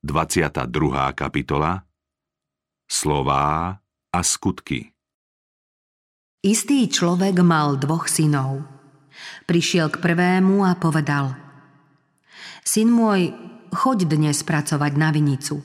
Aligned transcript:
22. 0.00 0.64
kapitola 1.12 1.84
Slová 2.88 3.76
a 4.08 4.20
skutky 4.24 4.96
Istý 6.40 6.88
človek 6.88 7.44
mal 7.44 7.76
dvoch 7.76 8.08
synov. 8.08 8.64
Prišiel 9.44 9.92
k 9.92 10.00
prvému 10.00 10.64
a 10.64 10.72
povedal 10.80 11.36
Syn 12.64 12.88
môj, 12.88 13.28
choď 13.76 14.08
dnes 14.08 14.40
pracovať 14.40 14.92
na 14.96 15.12
vinicu. 15.12 15.60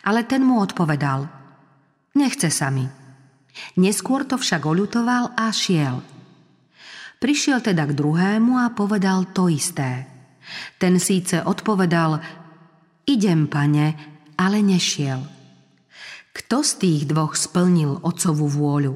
Ale 0.00 0.24
ten 0.24 0.40
mu 0.48 0.64
odpovedal 0.64 1.28
Nechce 2.16 2.48
sa 2.48 2.72
mi. 2.72 2.88
Neskôr 3.76 4.24
to 4.24 4.40
však 4.40 4.64
oľutoval 4.64 5.36
a 5.36 5.52
šiel. 5.52 6.00
Prišiel 7.20 7.60
teda 7.60 7.84
k 7.84 7.92
druhému 7.92 8.64
a 8.64 8.72
povedal 8.72 9.28
to 9.36 9.52
isté. 9.52 10.08
Ten 10.80 10.96
síce 10.96 11.44
odpovedal 11.44 12.47
Idem, 13.08 13.48
pane, 13.48 13.96
ale 14.36 14.60
nešiel. 14.60 15.24
Kto 16.36 16.60
z 16.60 16.72
tých 16.76 17.02
dvoch 17.08 17.32
splnil 17.32 18.04
otcovú 18.04 18.46
vôľu? 18.52 18.94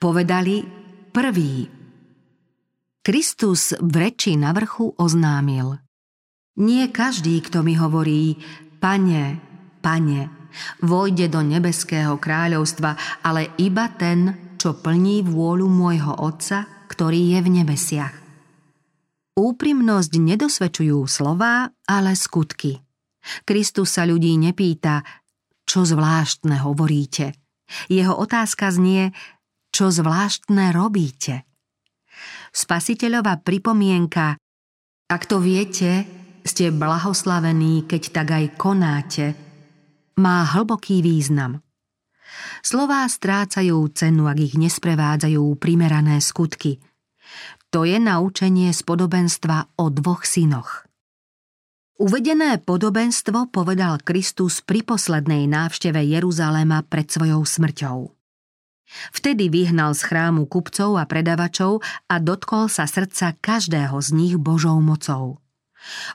Povedali 0.00 0.64
prvý. 1.12 1.68
Kristus 3.04 3.76
v 3.76 3.94
reči 4.08 4.40
na 4.40 4.56
vrchu 4.56 4.96
oznámil. 4.96 5.76
Nie 6.64 6.88
každý, 6.88 7.44
kto 7.44 7.60
mi 7.60 7.76
hovorí, 7.76 8.40
pane, 8.80 9.36
pane, 9.84 10.32
vojde 10.80 11.28
do 11.28 11.44
nebeského 11.44 12.16
kráľovstva, 12.16 13.20
ale 13.20 13.52
iba 13.60 13.84
ten, 13.92 14.56
čo 14.56 14.80
plní 14.80 15.28
vôľu 15.28 15.68
môjho 15.68 16.16
Otca, 16.24 16.64
ktorý 16.88 17.36
je 17.36 17.38
v 17.44 17.48
nebesiach. 17.62 18.16
Úprimnosť 19.36 20.12
nedosvedčujú 20.16 21.04
slová, 21.04 21.72
ale 21.84 22.16
skutky. 22.16 22.89
Kristus 23.44 23.94
sa 23.96 24.06
ľudí 24.06 24.36
nepýta, 24.36 25.02
čo 25.64 25.86
zvláštne 25.86 26.62
hovoríte. 26.66 27.36
Jeho 27.86 28.18
otázka 28.18 28.74
znie, 28.74 29.14
čo 29.70 29.94
zvláštne 29.94 30.74
robíte. 30.74 31.46
Spasiteľová 32.50 33.38
pripomienka, 33.46 34.34
ak 35.06 35.22
to 35.30 35.38
viete, 35.38 36.02
ste 36.42 36.74
blahoslavení, 36.74 37.86
keď 37.86 38.02
tak 38.10 38.28
aj 38.34 38.44
konáte, 38.58 39.26
má 40.18 40.42
hlboký 40.50 41.00
význam. 41.00 41.62
Slová 42.60 43.06
strácajú 43.06 43.78
cenu, 43.94 44.26
ak 44.26 44.38
ich 44.38 44.54
nesprevádzajú 44.58 45.54
primerané 45.58 46.18
skutky. 46.18 46.82
To 47.70 47.86
je 47.86 48.02
naučenie 48.02 48.74
z 48.74 48.80
podobenstva 48.82 49.78
o 49.78 49.86
dvoch 49.94 50.26
synoch. 50.26 50.89
Uvedené 52.00 52.56
podobenstvo 52.56 53.52
povedal 53.52 54.00
Kristus 54.00 54.64
pri 54.64 54.80
poslednej 54.80 55.44
návšteve 55.44 56.00
Jeruzalema 56.00 56.80
pred 56.80 57.04
svojou 57.04 57.44
smrťou. 57.44 58.08
Vtedy 59.12 59.52
vyhnal 59.52 59.92
z 59.92 60.08
chrámu 60.08 60.48
kupcov 60.48 60.96
a 60.96 61.04
predavačov 61.04 61.84
a 62.08 62.16
dotkol 62.16 62.72
sa 62.72 62.88
srdca 62.88 63.36
každého 63.44 64.00
z 64.00 64.16
nich 64.16 64.40
Božou 64.40 64.80
mocou. 64.80 65.44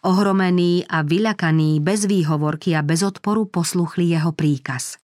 Ohromení 0.02 0.90
a 0.90 1.06
vyľakaní 1.06 1.78
bez 1.86 2.10
výhovorky 2.10 2.74
a 2.74 2.82
bez 2.82 3.06
odporu 3.06 3.46
posluchli 3.46 4.10
jeho 4.10 4.34
príkaz. 4.34 4.98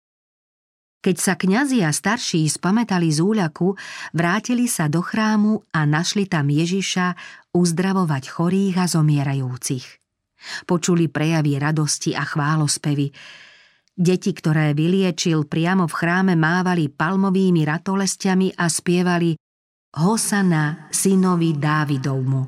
Keď 1.04 1.16
sa 1.20 1.36
kňazi 1.36 1.84
a 1.84 1.92
starší 1.92 2.48
spametali 2.48 3.12
z 3.12 3.20
úľaku, 3.20 3.76
vrátili 4.16 4.64
sa 4.64 4.88
do 4.88 5.04
chrámu 5.04 5.60
a 5.76 5.84
našli 5.84 6.24
tam 6.24 6.48
Ježiša 6.48 7.20
uzdravovať 7.52 8.32
chorých 8.32 8.80
a 8.80 8.88
zomierajúcich. 8.88 9.99
Počuli 10.64 11.06
prejavy 11.12 11.60
radosti 11.60 12.16
a 12.16 12.24
chválospevy. 12.24 13.12
Deti, 14.00 14.32
ktoré 14.32 14.72
vyliečil 14.72 15.44
priamo 15.44 15.84
v 15.84 15.94
chráme, 15.94 16.32
mávali 16.32 16.88
palmovými 16.88 17.68
ratolestiami 17.68 18.56
a 18.56 18.64
spievali 18.72 19.36
Hosana 20.00 20.88
synovi 20.88 21.52
Dávidovmu. 21.58 22.42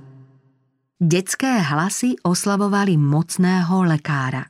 Detské 0.97 1.61
hlasy 1.61 2.17
oslavovali 2.23 2.95
mocného 2.95 3.85
lekára. 3.85 4.47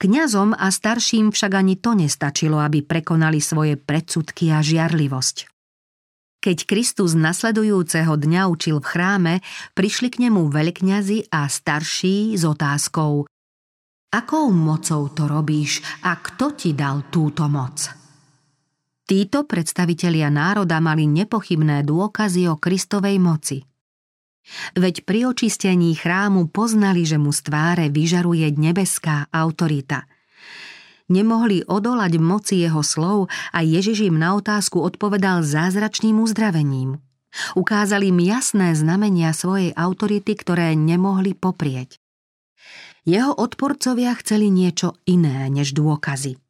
Kňazom 0.00 0.56
a 0.56 0.72
starším 0.72 1.30
však 1.30 1.52
ani 1.54 1.78
to 1.78 1.94
nestačilo, 1.94 2.58
aby 2.58 2.82
prekonali 2.82 3.38
svoje 3.38 3.78
predsudky 3.78 4.50
a 4.50 4.64
žiarlivosť. 4.64 5.53
Keď 6.44 6.68
Kristus 6.68 7.16
nasledujúceho 7.16 8.20
dňa 8.20 8.52
učil 8.52 8.76
v 8.76 8.84
chráme, 8.84 9.34
prišli 9.72 10.12
k 10.12 10.28
nemu 10.28 10.52
veľkňazi 10.52 11.32
a 11.32 11.48
starší 11.48 12.36
s 12.36 12.44
otázkou 12.44 13.24
Akou 14.12 14.52
mocou 14.52 15.08
to 15.08 15.24
robíš 15.24 15.80
a 16.04 16.20
kto 16.20 16.52
ti 16.52 16.76
dal 16.76 17.08
túto 17.08 17.48
moc? 17.48 17.88
Títo 19.08 19.48
predstavitelia 19.48 20.28
národa 20.28 20.84
mali 20.84 21.08
nepochybné 21.08 21.80
dôkazy 21.80 22.44
o 22.52 22.60
Kristovej 22.60 23.16
moci. 23.16 23.64
Veď 24.76 25.08
pri 25.08 25.32
očistení 25.32 25.96
chrámu 25.96 26.52
poznali, 26.52 27.08
že 27.08 27.16
mu 27.16 27.32
z 27.32 27.40
tváre 27.40 27.88
vyžaruje 27.88 28.52
nebeská 28.52 29.32
autorita– 29.32 30.04
nemohli 31.08 31.64
odolať 31.66 32.12
moci 32.20 32.64
jeho 32.64 32.80
slov 32.80 33.32
a 33.52 33.60
Ježiš 33.60 34.08
im 34.08 34.16
na 34.16 34.36
otázku 34.38 34.80
odpovedal 34.80 35.44
zázračným 35.44 36.20
uzdravením. 36.20 37.00
Ukázali 37.58 38.14
im 38.14 38.22
jasné 38.22 38.78
znamenia 38.78 39.34
svojej 39.34 39.74
autority, 39.74 40.38
ktoré 40.38 40.78
nemohli 40.78 41.34
poprieť. 41.34 41.98
Jeho 43.04 43.36
odporcovia 43.36 44.16
chceli 44.16 44.48
niečo 44.48 44.96
iné 45.04 45.50
než 45.52 45.76
dôkazy. 45.76 46.40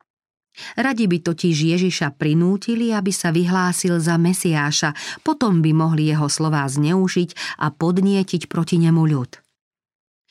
Radi 0.78 1.10
by 1.10 1.18
totiž 1.18 1.56
Ježiša 1.74 2.14
prinútili, 2.14 2.94
aby 2.94 3.10
sa 3.10 3.34
vyhlásil 3.34 3.98
za 3.98 4.14
Mesiáša, 4.14 4.94
potom 5.26 5.58
by 5.58 5.74
mohli 5.74 6.14
jeho 6.14 6.30
slová 6.30 6.62
zneužiť 6.70 7.58
a 7.58 7.74
podnietiť 7.74 8.46
proti 8.46 8.78
nemu 8.78 9.02
ľud. 9.02 9.34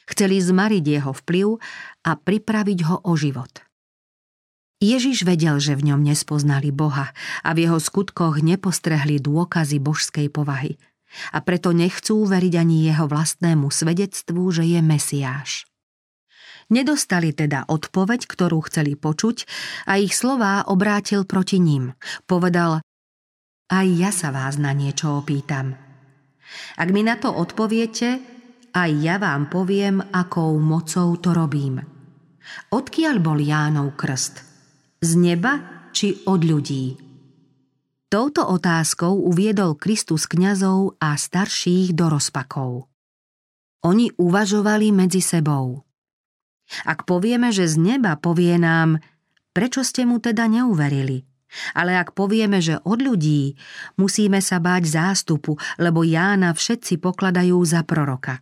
Chceli 0.07 0.39
zmariť 0.39 0.83
jeho 0.83 1.11
vplyv 1.11 1.47
a 2.07 2.11
pripraviť 2.15 2.79
ho 2.87 2.95
o 3.03 3.13
život. 3.19 3.51
Ježiš 4.83 5.23
vedel, 5.23 5.63
že 5.63 5.79
v 5.79 5.95
ňom 5.95 6.03
nespoznali 6.03 6.75
Boha 6.75 7.15
a 7.39 7.49
v 7.55 7.63
jeho 7.63 7.79
skutkoch 7.79 8.43
nepostrehli 8.43 9.23
dôkazy 9.23 9.79
božskej 9.79 10.27
povahy. 10.27 10.75
A 11.31 11.39
preto 11.39 11.71
nechcú 11.71 12.27
veriť 12.27 12.53
ani 12.59 12.91
jeho 12.91 13.07
vlastnému 13.07 13.71
svedectvu, 13.71 14.43
že 14.51 14.67
je 14.67 14.83
Mesiáš. 14.83 15.63
Nedostali 16.67 17.31
teda 17.31 17.69
odpoveď, 17.69 18.27
ktorú 18.27 18.65
chceli 18.67 18.99
počuť 18.99 19.47
a 19.87 20.01
ich 20.01 20.11
slová 20.11 20.67
obrátil 20.67 21.23
proti 21.23 21.63
ním. 21.63 21.95
Povedal, 22.27 22.83
aj 23.71 23.87
ja 23.87 24.11
sa 24.11 24.35
vás 24.35 24.59
na 24.59 24.75
niečo 24.75 25.23
opýtam. 25.23 25.79
Ak 26.75 26.89
mi 26.91 27.07
na 27.07 27.15
to 27.15 27.31
odpoviete, 27.31 28.19
aj 28.73 28.89
ja 28.99 29.15
vám 29.21 29.47
poviem, 29.47 30.01
akou 30.11 30.57
mocou 30.57 31.13
to 31.21 31.29
robím. 31.31 31.79
Odkiaľ 32.73 33.15
bol 33.21 33.39
Jánov 33.39 33.95
krst? 33.95 34.52
Z 35.03 35.19
neba 35.19 35.59
či 35.91 36.23
od 36.23 36.47
ľudí? 36.47 36.95
Touto 38.07 38.47
otázkou 38.47 39.11
uviedol 39.27 39.75
Kristus 39.75 40.31
kňazov 40.31 40.95
a 40.95 41.19
starších 41.19 41.91
do 41.91 42.07
rozpakov. 42.07 42.87
Oni 43.83 44.15
uvažovali 44.15 44.95
medzi 44.95 45.19
sebou. 45.19 45.83
Ak 46.87 47.03
povieme, 47.03 47.51
že 47.51 47.67
z 47.67 47.83
neba 47.83 48.15
povie 48.15 48.55
nám, 48.55 49.03
prečo 49.51 49.83
ste 49.83 50.07
mu 50.07 50.23
teda 50.23 50.47
neuverili? 50.47 51.27
Ale 51.75 51.99
ak 51.99 52.15
povieme, 52.15 52.63
že 52.63 52.79
od 52.87 53.03
ľudí, 53.03 53.59
musíme 53.99 54.39
sa 54.39 54.63
báť 54.63 54.87
zástupu, 54.87 55.59
lebo 55.83 56.07
Jána 56.07 56.55
všetci 56.55 57.03
pokladajú 57.03 57.59
za 57.67 57.83
proroka. 57.83 58.39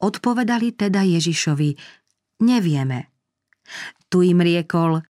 Odpovedali 0.00 0.72
teda 0.72 1.04
Ježišovi, 1.04 1.76
nevieme. 2.40 3.12
Tu 4.08 4.32
im 4.32 4.40
riekol, 4.40 5.04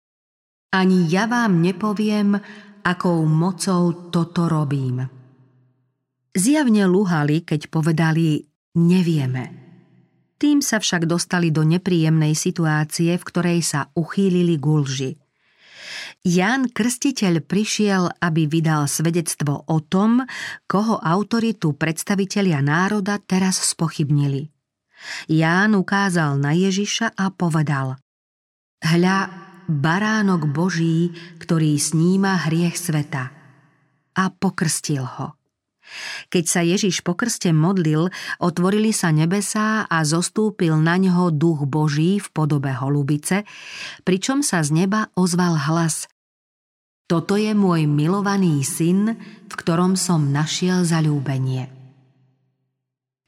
ani 0.73 1.07
ja 1.07 1.25
vám 1.27 1.63
nepoviem, 1.63 2.35
akou 2.83 3.23
mocou 3.27 4.11
toto 4.11 4.47
robím. 4.47 5.03
Zjavne 6.37 6.85
luhali, 6.85 7.41
keď 7.41 7.67
povedali 7.71 8.45
nevieme. 8.77 9.67
Tým 10.37 10.61
sa 10.61 10.77
však 10.77 11.09
dostali 11.09 11.49
do 11.49 11.65
nepríjemnej 11.65 12.37
situácie, 12.37 13.17
v 13.17 13.23
ktorej 13.25 13.59
sa 13.65 13.89
uchýlili 13.97 14.61
gulži. 14.61 15.17
Ján 16.21 16.69
Krstiteľ 16.69 17.41
prišiel, 17.41 18.03
aby 18.21 18.45
vydal 18.45 18.85
svedectvo 18.85 19.65
o 19.65 19.77
tom, 19.81 20.21
koho 20.69 21.01
autoritu 21.01 21.73
predstavitelia 21.73 22.61
národa 22.61 23.17
teraz 23.17 23.57
spochybnili. 23.73 24.51
Ján 25.25 25.73
ukázal 25.73 26.37
na 26.37 26.53
Ježiša 26.53 27.17
a 27.17 27.33
povedal 27.33 27.97
Hľa, 28.77 29.46
baránok 29.67 30.47
Boží, 30.47 31.11
ktorý 31.37 31.75
sníma 31.75 32.47
hriech 32.47 32.79
sveta. 32.79 33.31
A 34.17 34.23
pokrstil 34.33 35.03
ho. 35.05 35.37
Keď 36.27 36.43
sa 36.47 36.61
Ježiš 36.63 36.99
po 36.99 37.15
krste 37.15 37.55
modlil, 37.55 38.11
otvorili 38.43 38.91
sa 38.91 39.11
nebesá 39.15 39.87
a 39.87 40.03
zostúpil 40.03 40.75
na 40.75 40.99
ňo 40.99 41.31
duch 41.31 41.63
Boží 41.63 42.19
v 42.19 42.27
podobe 42.31 42.75
holubice, 42.75 43.47
pričom 44.03 44.43
sa 44.43 44.63
z 44.63 44.83
neba 44.83 45.07
ozval 45.15 45.55
hlas 45.55 46.11
Toto 47.07 47.39
je 47.39 47.55
môj 47.55 47.87
milovaný 47.87 48.67
syn, 48.67 49.15
v 49.47 49.53
ktorom 49.55 49.95
som 49.95 50.27
našiel 50.27 50.83
zalúbenie. 50.83 51.71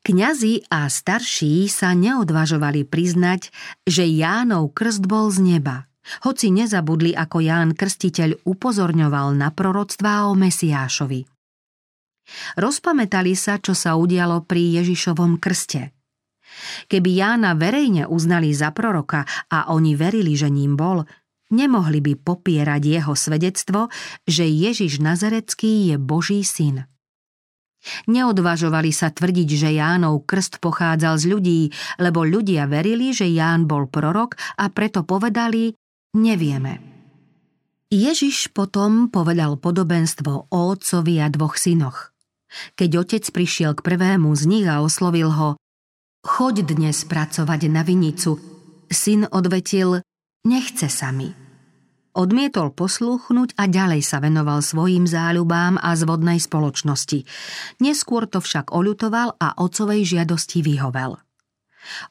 Kňazi 0.03 0.67
a 0.73 0.89
starší 0.89 1.69
sa 1.69 1.93
neodvažovali 1.95 2.83
priznať, 2.87 3.53
že 3.85 4.09
Jánov 4.09 4.73
krst 4.73 5.05
bol 5.05 5.29
z 5.29 5.55
neba, 5.55 5.88
hoci 6.25 6.49
nezabudli, 6.53 7.13
ako 7.13 7.37
Ján 7.43 7.69
Krstiteľ 7.77 8.45
upozorňoval 8.45 9.37
na 9.37 9.49
proroctvá 9.53 10.29
o 10.29 10.33
Mesiášovi. 10.33 11.25
Rozpamätali 12.61 13.33
sa, 13.33 13.57
čo 13.57 13.73
sa 13.73 13.97
udialo 13.97 14.45
pri 14.45 14.81
Ježišovom 14.81 15.41
krste. 15.41 15.93
Keby 16.89 17.09
Jána 17.13 17.53
verejne 17.53 18.09
uznali 18.09 18.53
za 18.53 18.73
proroka 18.73 19.25
a 19.49 19.69
oni 19.73 19.93
verili, 19.93 20.33
že 20.33 20.49
ním 20.49 20.73
bol, 20.77 21.05
nemohli 21.53 22.01
by 22.01 22.13
popierať 22.17 22.81
jeho 22.85 23.13
svedectvo, 23.13 23.89
že 24.25 24.45
Ježiš 24.45 25.01
Nazarecký 25.01 25.93
je 25.93 25.95
Boží 25.97 26.41
syn. 26.45 26.85
Neodvažovali 28.11 28.91
sa 28.91 29.07
tvrdiť, 29.07 29.49
že 29.55 29.69
Jánov 29.79 30.27
krst 30.27 30.59
pochádzal 30.59 31.15
z 31.15 31.25
ľudí, 31.31 31.61
lebo 31.95 32.27
ľudia 32.27 32.67
verili, 32.67 33.15
že 33.15 33.31
Ján 33.31 33.71
bol 33.71 33.87
prorok 33.87 34.35
a 34.59 34.67
preto 34.67 35.07
povedali, 35.07 35.71
nevieme. 36.15 36.79
Ježiš 37.89 38.53
potom 38.53 39.09
povedal 39.09 39.57
podobenstvo 39.57 40.53
o 40.53 40.59
otcovi 40.69 41.17
a 41.21 41.27
dvoch 41.33 41.57
synoch. 41.57 42.13
Keď 42.77 42.89
otec 43.01 43.23
prišiel 43.29 43.77
k 43.77 43.85
prvému 43.85 44.29
z 44.33 44.43
nich 44.45 44.67
a 44.69 44.81
oslovil 44.81 45.29
ho 45.33 45.57
Choď 46.19 46.67
dnes 46.67 47.07
pracovať 47.07 47.71
na 47.71 47.81
vinicu, 47.81 48.37
syn 48.91 49.23
odvetil 49.31 50.03
Nechce 50.43 50.91
sa 50.91 51.15
mi. 51.15 51.31
Odmietol 52.17 52.73
poslúchnuť 52.73 53.55
a 53.55 53.69
ďalej 53.69 54.01
sa 54.03 54.19
venoval 54.19 54.59
svojim 54.65 55.05
záľubám 55.07 55.77
a 55.79 55.93
zvodnej 55.95 56.41
spoločnosti. 56.41 57.23
Neskôr 57.79 58.27
to 58.27 58.43
však 58.43 58.73
oľutoval 58.73 59.37
a 59.39 59.55
ocovej 59.61 60.17
žiadosti 60.17 60.59
vyhovel. 60.65 61.21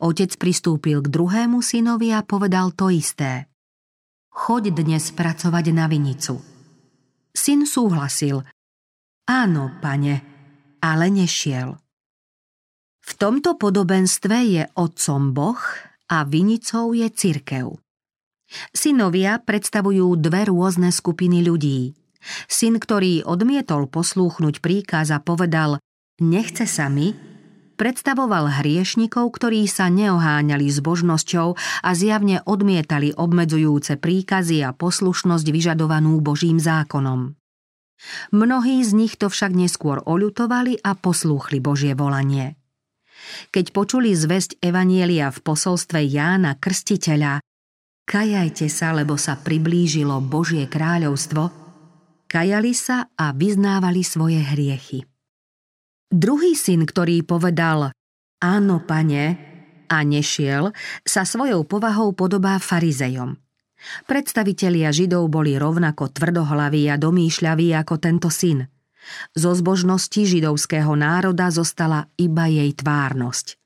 Otec 0.00 0.32
pristúpil 0.40 1.04
k 1.04 1.12
druhému 1.12 1.60
synovi 1.60 2.14
a 2.14 2.24
povedal 2.24 2.72
to 2.72 2.88
isté. 2.88 3.47
Choď 4.38 4.70
dnes 4.70 5.10
pracovať 5.10 5.74
na 5.74 5.90
vinicu. 5.90 6.38
Syn 7.34 7.66
súhlasil– 7.66 8.42
Áno, 9.28 9.76
pane, 9.84 10.24
ale 10.80 11.12
nešiel. 11.12 11.76
V 13.04 13.12
tomto 13.20 13.60
podobenstve 13.60 14.36
je 14.48 14.62
otcom 14.72 15.36
Boh 15.36 15.60
a 16.08 16.24
vinicou 16.24 16.96
je 16.96 17.12
cirkev. 17.12 17.76
Synovia 18.72 19.36
predstavujú 19.44 20.16
dve 20.16 20.48
rôzne 20.48 20.88
skupiny 20.88 21.44
ľudí. 21.44 21.92
Syn, 22.48 22.80
ktorý 22.80 23.20
odmietol 23.28 23.84
poslúchnuť 23.84 24.64
príkaz 24.64 25.12
a 25.12 25.20
povedal 25.20 25.76
nechce 26.24 26.64
sa 26.64 26.88
mi, 26.88 27.12
predstavoval 27.78 28.58
hriešnikov, 28.58 29.30
ktorí 29.38 29.70
sa 29.70 29.86
neoháňali 29.86 30.66
s 30.66 30.82
božnosťou 30.82 31.54
a 31.86 31.90
zjavne 31.94 32.42
odmietali 32.42 33.14
obmedzujúce 33.14 34.02
príkazy 34.02 34.66
a 34.66 34.74
poslušnosť 34.74 35.46
vyžadovanú 35.46 36.18
Božím 36.18 36.58
zákonom. 36.58 37.38
Mnohí 38.34 38.82
z 38.82 38.90
nich 38.98 39.14
to 39.14 39.30
však 39.30 39.54
neskôr 39.54 40.02
oľutovali 40.02 40.82
a 40.82 40.98
poslúchli 40.98 41.62
Božie 41.62 41.94
volanie. 41.94 42.58
Keď 43.54 43.70
počuli 43.70 44.14
zväzť 44.14 44.58
Evanielia 44.58 45.30
v 45.30 45.38
posolstve 45.42 46.02
Jána 46.02 46.58
Krstiteľa 46.58 47.42
Kajajte 48.08 48.72
sa, 48.72 48.96
lebo 48.96 49.20
sa 49.20 49.36
priblížilo 49.36 50.16
Božie 50.24 50.64
kráľovstvo, 50.64 51.52
kajali 52.24 52.72
sa 52.72 53.12
a 53.12 53.36
vyznávali 53.36 54.00
svoje 54.00 54.40
hriechy. 54.40 55.04
Druhý 56.08 56.56
syn, 56.56 56.88
ktorý 56.88 57.22
povedal 57.24 57.92
Áno, 58.38 58.76
pane, 58.82 59.24
a 59.88 59.98
nešiel, 60.04 60.72
sa 61.04 61.28
svojou 61.28 61.64
povahou 61.68 62.16
podobá 62.16 62.56
farizejom– 62.56 63.36
Predstavitelia 64.06 64.90
Židov 64.90 65.30
boli 65.30 65.54
rovnako 65.54 66.10
tvrdohlaví 66.10 66.90
a 66.90 66.98
domýšľaví 66.98 67.74
ako 67.78 67.94
tento 68.02 68.28
syn. 68.28 68.66
Zo 69.32 69.54
zbožnosti 69.56 70.20
židovského 70.20 70.92
národa 70.92 71.48
zostala 71.48 72.10
iba 72.20 72.50
jej 72.50 72.74
tvárnosť. 72.74 73.56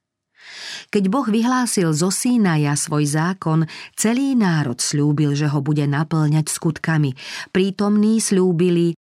Keď 0.92 1.04
Boh 1.08 1.26
vyhlásil 1.26 1.94
zo 1.96 2.12
Sínaja 2.12 2.76
svoj 2.76 3.08
zákon, 3.08 3.64
celý 3.96 4.36
národ 4.36 4.78
slúbil, 4.78 5.32
že 5.32 5.48
ho 5.48 5.64
bude 5.64 5.88
naplňať 5.88 6.50
skutkami. 6.50 7.16
Prítomní 7.50 8.20
slúbili, 8.20 8.92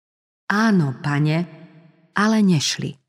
áno, 0.47 0.95
pane, 1.03 1.37
ale 2.15 2.37
nešli. 2.39 3.00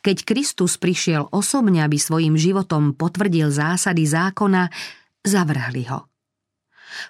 Keď 0.00 0.24
Kristus 0.24 0.76
prišiel 0.80 1.28
osobne, 1.30 1.84
aby 1.84 1.98
svojim 1.98 2.34
životom 2.38 2.94
potvrdil 2.94 3.50
zásady 3.52 4.06
zákona, 4.06 4.70
zavrhli 5.26 5.84
ho. 5.90 6.08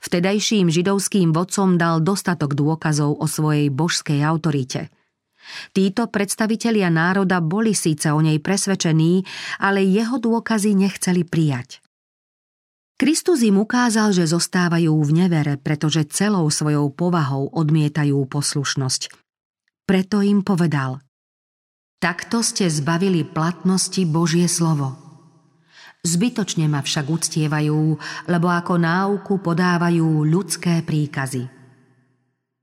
Vtedajším 0.04 0.68
židovským 0.68 1.32
vodcom 1.32 1.78
dal 1.78 2.02
dostatok 2.02 2.52
dôkazov 2.52 3.16
o 3.18 3.26
svojej 3.30 3.70
božskej 3.72 4.20
autorite. 4.26 4.92
Títo 5.72 6.12
predstavitelia 6.12 6.92
národa 6.92 7.40
boli 7.40 7.72
síce 7.72 8.12
o 8.12 8.20
nej 8.20 8.36
presvedčení, 8.36 9.24
ale 9.62 9.80
jeho 9.86 10.20
dôkazy 10.20 10.76
nechceli 10.76 11.24
prijať. 11.24 11.80
Kristus 12.98 13.46
im 13.46 13.62
ukázal, 13.62 14.10
že 14.10 14.26
zostávajú 14.26 14.90
v 14.90 15.10
nevere, 15.14 15.54
pretože 15.54 16.10
celou 16.10 16.50
svojou 16.50 16.90
povahou 16.90 17.46
odmietajú 17.54 18.26
poslušnosť. 18.26 19.14
Preto 19.86 20.20
im 20.20 20.42
povedal 20.42 21.00
Takto 21.98 22.46
ste 22.46 22.70
zbavili 22.70 23.26
platnosti 23.26 24.02
Božie 24.06 24.46
slovo– 24.46 24.94
Zbytočne 26.06 26.70
ma 26.70 26.78
však 26.78 27.10
uctievajú, 27.10 27.98
lebo 28.30 28.46
ako 28.46 28.78
náuku 28.78 29.42
podávajú 29.42 30.22
ľudské 30.22 30.86
príkazy. 30.86 31.50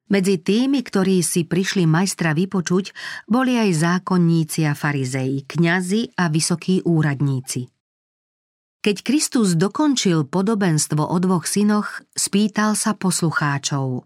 Medzi 0.06 0.36
tými, 0.38 0.86
ktorí 0.86 1.20
si 1.26 1.44
prišli 1.44 1.90
majstra 1.90 2.32
vypočuť, 2.38 2.94
boli 3.26 3.58
aj 3.58 3.70
zákonníci 3.74 4.64
a 4.70 4.78
farizei, 4.78 5.44
kňazi 5.44 6.16
a 6.16 6.30
vysokí 6.30 6.86
úradníci. 6.86 7.68
Keď 8.86 9.02
Kristus 9.02 9.58
dokončil 9.58 10.30
podobenstvo 10.30 11.02
o 11.02 11.18
dvoch 11.18 11.50
synoch, 11.50 12.06
spýtal 12.14 12.78
sa 12.78 12.94
poslucháčov. 12.94 14.06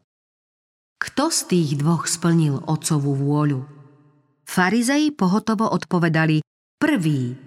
Kto 1.00 1.25
z 1.27 1.39
tých 1.51 1.70
dvoch 1.80 2.08
splnil 2.08 2.63
otcovú 2.63 3.12
vôľu? 3.12 3.79
Farizei 4.50 5.13
pohotovo 5.13 5.70
odpovedali 5.70 6.41
prvý, 6.82 7.38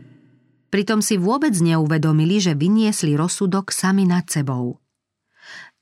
Pritom 0.72 1.04
si 1.04 1.20
vôbec 1.20 1.52
neuvedomili, 1.60 2.40
že 2.40 2.56
vyniesli 2.56 3.12
rozsudok 3.12 3.68
sami 3.68 4.08
nad 4.08 4.24
sebou. 4.32 4.80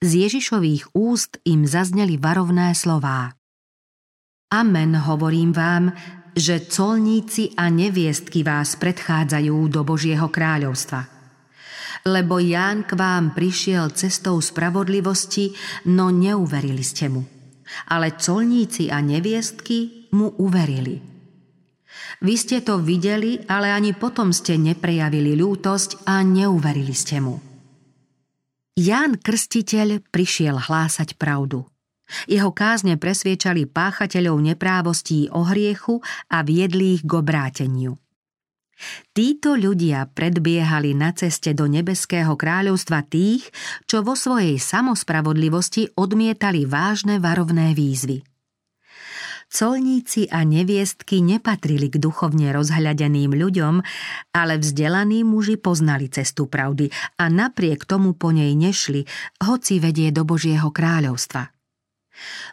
Z 0.02 0.26
Ježišových 0.26 0.98
úst 0.98 1.38
im 1.46 1.62
zazneli 1.62 2.18
varovné 2.18 2.74
slová. 2.74 3.38
Amen, 4.50 4.98
hovorím 4.98 5.54
vám, 5.54 5.94
že 6.34 6.66
colníci 6.66 7.54
a 7.54 7.70
neviestky 7.70 8.42
vás 8.42 8.74
predchádzajú 8.82 9.56
do 9.70 9.86
Božieho 9.86 10.26
kráľovstva. 10.26 11.06
Lebo 12.10 12.42
Ján 12.42 12.82
k 12.82 12.98
vám 12.98 13.38
prišiel 13.38 13.94
cestou 13.94 14.42
spravodlivosti, 14.42 15.54
no 15.86 16.10
neuverili 16.10 16.82
ste 16.82 17.06
mu. 17.06 17.22
Ale 17.86 18.18
colníci 18.18 18.90
a 18.90 18.98
neviestky 18.98 19.99
mu 20.14 20.34
uverili. 20.38 21.00
Vy 22.22 22.34
ste 22.36 22.62
to 22.62 22.78
videli, 22.78 23.40
ale 23.50 23.72
ani 23.72 23.96
potom 23.96 24.30
ste 24.30 24.60
neprejavili 24.60 25.34
ľútosť 25.34 26.06
a 26.06 26.22
neuverili 26.22 26.94
ste 26.94 27.18
mu. 27.18 27.40
Ján 28.78 29.18
Krstiteľ 29.18 30.08
prišiel 30.08 30.56
hlásať 30.56 31.18
pravdu. 31.18 31.66
Jeho 32.26 32.50
kázne 32.50 32.98
presviečali 32.98 33.70
páchateľov 33.70 34.42
neprávostí 34.42 35.30
o 35.30 35.46
hriechu 35.46 36.02
a 36.30 36.42
viedli 36.42 36.98
ich 36.98 37.02
k 37.06 37.12
obráteniu. 37.14 37.98
Títo 39.12 39.54
ľudia 39.60 40.08
predbiehali 40.08 40.96
na 40.96 41.12
ceste 41.12 41.52
do 41.52 41.68
nebeského 41.68 42.32
kráľovstva 42.32 43.04
tých, 43.04 43.52
čo 43.84 44.00
vo 44.00 44.16
svojej 44.16 44.56
samospravodlivosti 44.56 45.92
odmietali 46.00 46.64
vážne 46.64 47.20
varovné 47.20 47.76
výzvy. 47.76 48.24
Colníci 49.50 50.30
a 50.30 50.46
neviestky 50.46 51.18
nepatrili 51.26 51.90
k 51.90 51.98
duchovne 51.98 52.54
rozhľadeným 52.54 53.34
ľuďom, 53.34 53.82
ale 54.30 54.62
vzdelaní 54.62 55.26
muži 55.26 55.58
poznali 55.58 56.06
cestu 56.06 56.46
pravdy 56.46 56.86
a 57.18 57.26
napriek 57.26 57.82
tomu 57.82 58.14
po 58.14 58.30
nej 58.30 58.54
nešli, 58.54 59.10
hoci 59.42 59.82
vedie 59.82 60.14
do 60.14 60.22
Božieho 60.22 60.70
kráľovstva. 60.70 61.50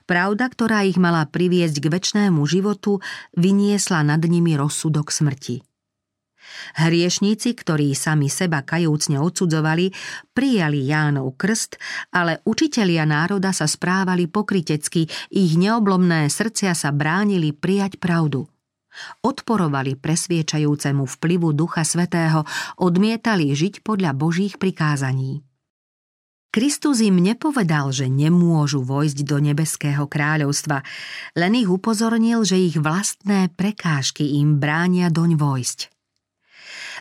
Pravda, 0.10 0.50
ktorá 0.50 0.90
ich 0.90 0.98
mala 0.98 1.30
priviesť 1.30 1.86
k 1.86 1.88
väčšnému 1.94 2.42
životu, 2.50 2.98
vyniesla 3.38 4.02
nad 4.02 4.26
nimi 4.26 4.58
rozsudok 4.58 5.14
smrti. 5.14 5.62
Hriešníci, 6.78 7.56
ktorí 7.58 7.96
sami 7.98 8.28
seba 8.30 8.62
kajúcne 8.62 9.18
odsudzovali, 9.18 9.92
prijali 10.36 10.86
Jánov 10.86 11.36
krst, 11.40 11.80
ale 12.14 12.44
učitelia 12.46 13.08
národa 13.08 13.52
sa 13.56 13.66
správali 13.66 14.30
pokrytecky, 14.30 15.10
ich 15.32 15.54
neoblomné 15.58 16.30
srdcia 16.30 16.78
sa 16.78 16.94
bránili 16.94 17.56
prijať 17.56 17.98
pravdu. 17.98 18.48
Odporovali 19.22 19.94
presviečajúcemu 19.94 21.06
vplyvu 21.06 21.54
Ducha 21.54 21.86
Svetého, 21.86 22.44
odmietali 22.82 23.54
žiť 23.54 23.86
podľa 23.86 24.18
Božích 24.18 24.58
prikázaní. 24.58 25.46
Kristus 26.48 27.06
im 27.06 27.22
nepovedal, 27.22 27.94
že 27.94 28.10
nemôžu 28.10 28.82
vojsť 28.82 29.20
do 29.28 29.38
nebeského 29.38 30.10
kráľovstva, 30.10 30.82
len 31.38 31.54
ich 31.54 31.70
upozornil, 31.70 32.42
že 32.42 32.58
ich 32.58 32.82
vlastné 32.82 33.54
prekážky 33.54 34.42
im 34.42 34.58
bránia 34.58 35.14
doň 35.14 35.38
vojsť. 35.38 35.97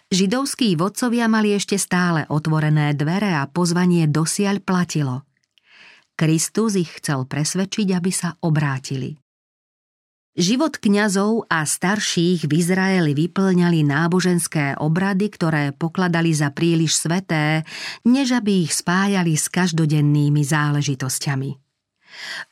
Židovskí 0.06 0.78
vodcovia 0.78 1.26
mali 1.26 1.58
ešte 1.58 1.74
stále 1.82 2.30
otvorené 2.30 2.94
dvere 2.94 3.34
a 3.34 3.50
pozvanie 3.50 4.06
dosiaľ 4.06 4.62
platilo. 4.62 5.26
Kristus 6.14 6.78
ich 6.78 7.02
chcel 7.02 7.26
presvedčiť, 7.26 7.90
aby 7.90 8.10
sa 8.14 8.38
obrátili. 8.38 9.18
Život 10.36 10.78
kňazov 10.78 11.50
a 11.50 11.66
starších 11.66 12.46
v 12.46 12.52
Izraeli 12.54 13.18
vyplňali 13.18 13.82
náboženské 13.82 14.78
obrady, 14.78 15.26
ktoré 15.32 15.74
pokladali 15.74 16.30
za 16.30 16.54
príliš 16.54 17.02
sveté, 17.02 17.66
než 18.06 18.36
aby 18.36 18.62
ich 18.68 18.78
spájali 18.78 19.34
s 19.34 19.50
každodennými 19.50 20.44
záležitosťami. 20.46 21.50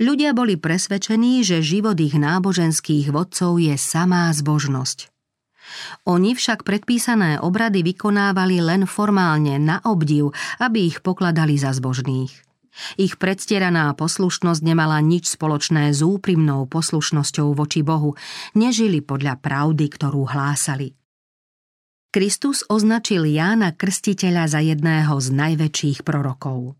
Ľudia 0.03 0.35
boli 0.35 0.59
presvedčení, 0.59 1.47
že 1.47 1.63
život 1.63 1.95
ich 2.03 2.19
náboženských 2.19 3.15
vodcov 3.15 3.63
je 3.63 3.79
samá 3.79 4.33
zbožnosť. 4.35 5.14
Oni 6.07 6.37
však 6.37 6.63
predpísané 6.63 7.41
obrady 7.41 7.83
vykonávali 7.83 8.61
len 8.61 8.83
formálne 8.85 9.57
na 9.61 9.81
obdiv, 9.85 10.35
aby 10.61 10.91
ich 10.91 10.99
pokladali 11.01 11.57
za 11.57 11.73
zbožných. 11.75 12.33
Ich 12.99 13.23
predstieraná 13.23 13.95
poslušnosť 13.95 14.61
nemala 14.67 14.99
nič 14.99 15.39
spoločné 15.39 15.95
s 15.95 16.03
úprimnou 16.03 16.67
poslušnosťou 16.67 17.55
voči 17.55 17.87
Bohu, 17.87 18.19
nežili 18.59 18.99
podľa 18.99 19.39
pravdy, 19.39 19.87
ktorú 19.87 20.27
hlásali. 20.27 20.99
Kristus 22.15 22.63
označil 22.71 23.27
Jána 23.27 23.75
Krstiteľa 23.75 24.47
za 24.47 24.61
jedného 24.63 25.19
z 25.19 25.35
najväčších 25.35 26.07
prorokov. 26.07 26.79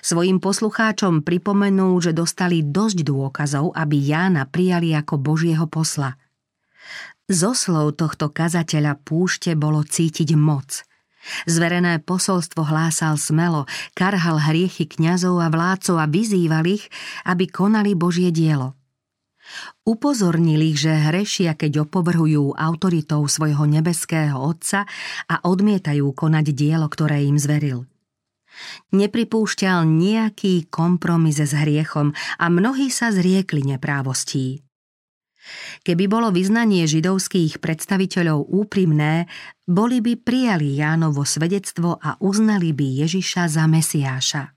Svojim 0.00 0.38
poslucháčom 0.38 1.26
pripomenul, 1.26 2.00
že 2.00 2.16
dostali 2.16 2.62
dosť 2.64 3.04
dôkazov, 3.04 3.74
aby 3.76 3.98
Jána 3.98 4.46
prijali 4.48 4.94
ako 4.94 5.20
Božieho 5.20 5.66
posla. 5.68 6.16
Zo 7.30 7.54
slov 7.54 7.98
tohto 8.00 8.30
kazateľa 8.30 8.98
púšte 9.02 9.54
bolo 9.54 9.82
cítiť 9.84 10.34
moc– 10.38 10.70
Zverené 11.46 12.02
posolstvo 12.02 12.66
hlásal 12.66 13.14
smelo, 13.14 13.70
karhal 13.94 14.42
hriechy 14.42 14.90
kňazov 14.90 15.38
a 15.38 15.48
vládcov 15.54 15.96
a 16.02 16.06
vyzýval 16.10 16.66
ich, 16.66 16.90
aby 17.22 17.46
konali 17.46 17.94
Božie 17.94 18.34
dielo. 18.34 18.74
Upozornil 19.82 20.62
ich, 20.62 20.82
že 20.86 20.94
hrešia, 20.94 21.58
keď 21.58 21.86
opovrhujú 21.86 22.54
autoritou 22.54 23.26
svojho 23.26 23.66
nebeského 23.66 24.38
Otca 24.38 24.86
a 25.26 25.34
odmietajú 25.42 26.14
konať 26.14 26.46
dielo, 26.54 26.86
ktoré 26.86 27.26
im 27.26 27.38
zveril. 27.38 27.86
Nepripúšťal 28.92 29.88
nejaký 29.88 30.70
kompromis 30.70 31.40
s 31.40 31.56
hriechom 31.56 32.14
a 32.38 32.44
mnohí 32.52 32.92
sa 32.92 33.10
zriekli 33.10 33.64
neprávostí. 33.64 34.62
Keby 35.82 36.06
bolo 36.06 36.30
vyznanie 36.30 36.86
židovských 36.86 37.58
predstaviteľov 37.58 38.46
úprimné, 38.46 39.26
boli 39.66 39.98
by 39.98 40.18
prijali 40.18 40.78
Jánovo 40.78 41.26
svedectvo 41.26 41.98
a 41.98 42.14
uznali 42.22 42.70
by 42.70 43.06
Ježiša 43.06 43.50
za 43.50 43.64
Mesiáša. 43.66 44.54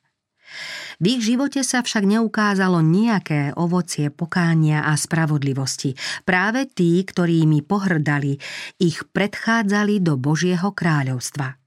V 0.96 1.20
ich 1.20 1.22
živote 1.27 1.60
sa 1.65 1.84
však 1.84 2.08
neukázalo 2.08 2.80
nejaké 2.80 3.51
ovocie 3.60 4.08
pokánia 4.08 4.88
a 4.88 4.96
spravodlivosti. 4.96 5.92
Práve 6.24 6.72
tí, 6.72 7.04
ktorými 7.04 7.68
pohrdali, 7.68 8.39
ich 8.80 9.04
predchádzali 9.12 10.00
do 10.00 10.15
Božieho 10.15 10.72
kráľovstva. 10.72 11.60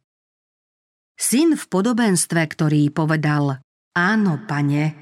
Syn 1.19 1.59
v 1.59 1.65
podobenstve, 1.69 2.41
ktorý 2.41 2.89
povedal 2.95 3.61
Áno, 3.93 4.39
pane, 4.47 4.95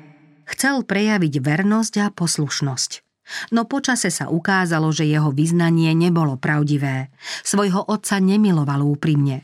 chcel 0.48 0.82
prejaviť 0.82 1.44
vernosť 1.44 1.94
a 2.02 2.06
poslušnosť. 2.10 3.05
No 3.50 3.66
počase 3.66 4.08
sa 4.14 4.30
ukázalo, 4.30 4.94
že 4.94 5.06
jeho 5.06 5.34
vyznanie 5.34 5.90
nebolo 5.98 6.38
pravdivé. 6.38 7.10
Svojho 7.42 7.82
otca 7.90 8.22
nemiloval 8.22 8.86
úprimne. 8.86 9.42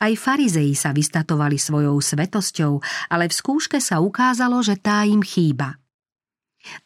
Aj 0.00 0.12
farizei 0.16 0.72
sa 0.72 0.96
vystatovali 0.96 1.60
svojou 1.60 2.00
svetosťou, 2.00 2.72
ale 3.12 3.28
v 3.28 3.36
skúške 3.36 3.78
sa 3.78 4.00
ukázalo, 4.00 4.64
že 4.64 4.80
tá 4.80 5.04
im 5.04 5.20
chýba. 5.20 5.76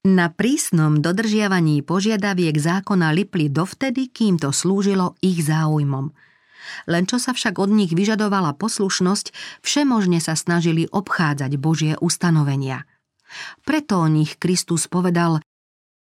Na 0.05 0.29
prísnom 0.29 1.01
dodržiavaní 1.01 1.81
požiadaviek 1.83 2.55
zákona 2.55 3.15
lipli 3.15 3.49
dovtedy, 3.49 4.13
kým 4.13 4.37
to 4.37 4.53
slúžilo 4.53 5.17
ich 5.25 5.43
záujmom. 5.43 6.13
Len 6.87 7.05
čo 7.09 7.19
sa 7.19 7.35
však 7.35 7.59
od 7.59 7.71
nich 7.75 7.91
vyžadovala 7.91 8.55
poslušnosť, 8.55 9.35
všemožne 9.65 10.23
sa 10.23 10.39
snažili 10.39 10.87
obchádzať 10.87 11.53
Božie 11.59 11.95
ustanovenia. 11.99 12.87
Preto 13.65 14.05
o 14.05 14.07
nich 14.07 14.37
Kristus 14.39 14.87
povedal, 14.87 15.41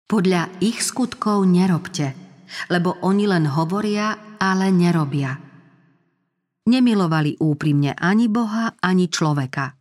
podľa 0.07 0.59
ich 0.59 0.83
skutkov 0.83 1.47
nerobte, 1.47 2.13
lebo 2.69 2.99
oni 3.01 3.25
len 3.25 3.47
hovoria, 3.49 4.37
ale 4.37 4.69
nerobia. 4.69 5.39
Nemilovali 6.63 7.43
úprimne 7.43 7.91
ani 7.95 8.31
Boha, 8.31 8.71
ani 8.79 9.11
človeka. 9.11 9.75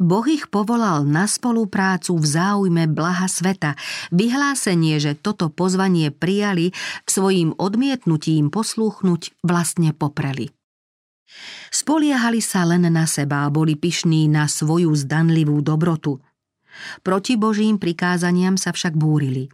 Boh 0.00 0.24
ich 0.24 0.48
povolal 0.48 1.04
na 1.04 1.28
spoluprácu 1.28 2.16
v 2.16 2.24
záujme 2.24 2.88
blaha 2.88 3.28
sveta. 3.28 3.76
Vyhlásenie, 4.08 4.96
že 4.96 5.12
toto 5.12 5.52
pozvanie 5.52 6.08
prijali, 6.08 6.72
svojim 7.04 7.52
odmietnutím 7.60 8.48
poslúchnuť 8.48 9.44
vlastne 9.44 9.92
popreli. 9.92 10.48
Spoliehali 11.68 12.40
sa 12.40 12.64
len 12.64 12.88
na 12.88 13.04
seba 13.04 13.44
a 13.44 13.52
boli 13.52 13.76
pyšní 13.76 14.32
na 14.32 14.48
svoju 14.48 14.96
zdanlivú 14.96 15.60
dobrotu– 15.60 16.16
Proti 17.02 17.34
Božím 17.40 17.76
prikázaniam 17.76 18.54
sa 18.54 18.70
však 18.74 18.94
búrili. 18.96 19.48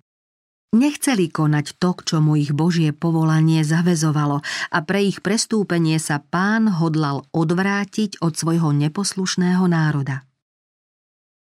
Nechceli 0.76 1.32
konať 1.32 1.80
to, 1.80 1.96
k 1.96 2.00
čomu 2.04 2.36
ich 2.36 2.52
Božie 2.52 2.92
povolanie 2.92 3.64
zavezovalo 3.64 4.44
a 4.68 4.78
pre 4.84 5.08
ich 5.08 5.24
prestúpenie 5.24 5.96
sa 5.96 6.20
pán 6.20 6.68
hodlal 6.68 7.24
odvrátiť 7.32 8.20
od 8.20 8.36
svojho 8.36 8.74
neposlušného 8.76 9.64
národa. 9.70 10.26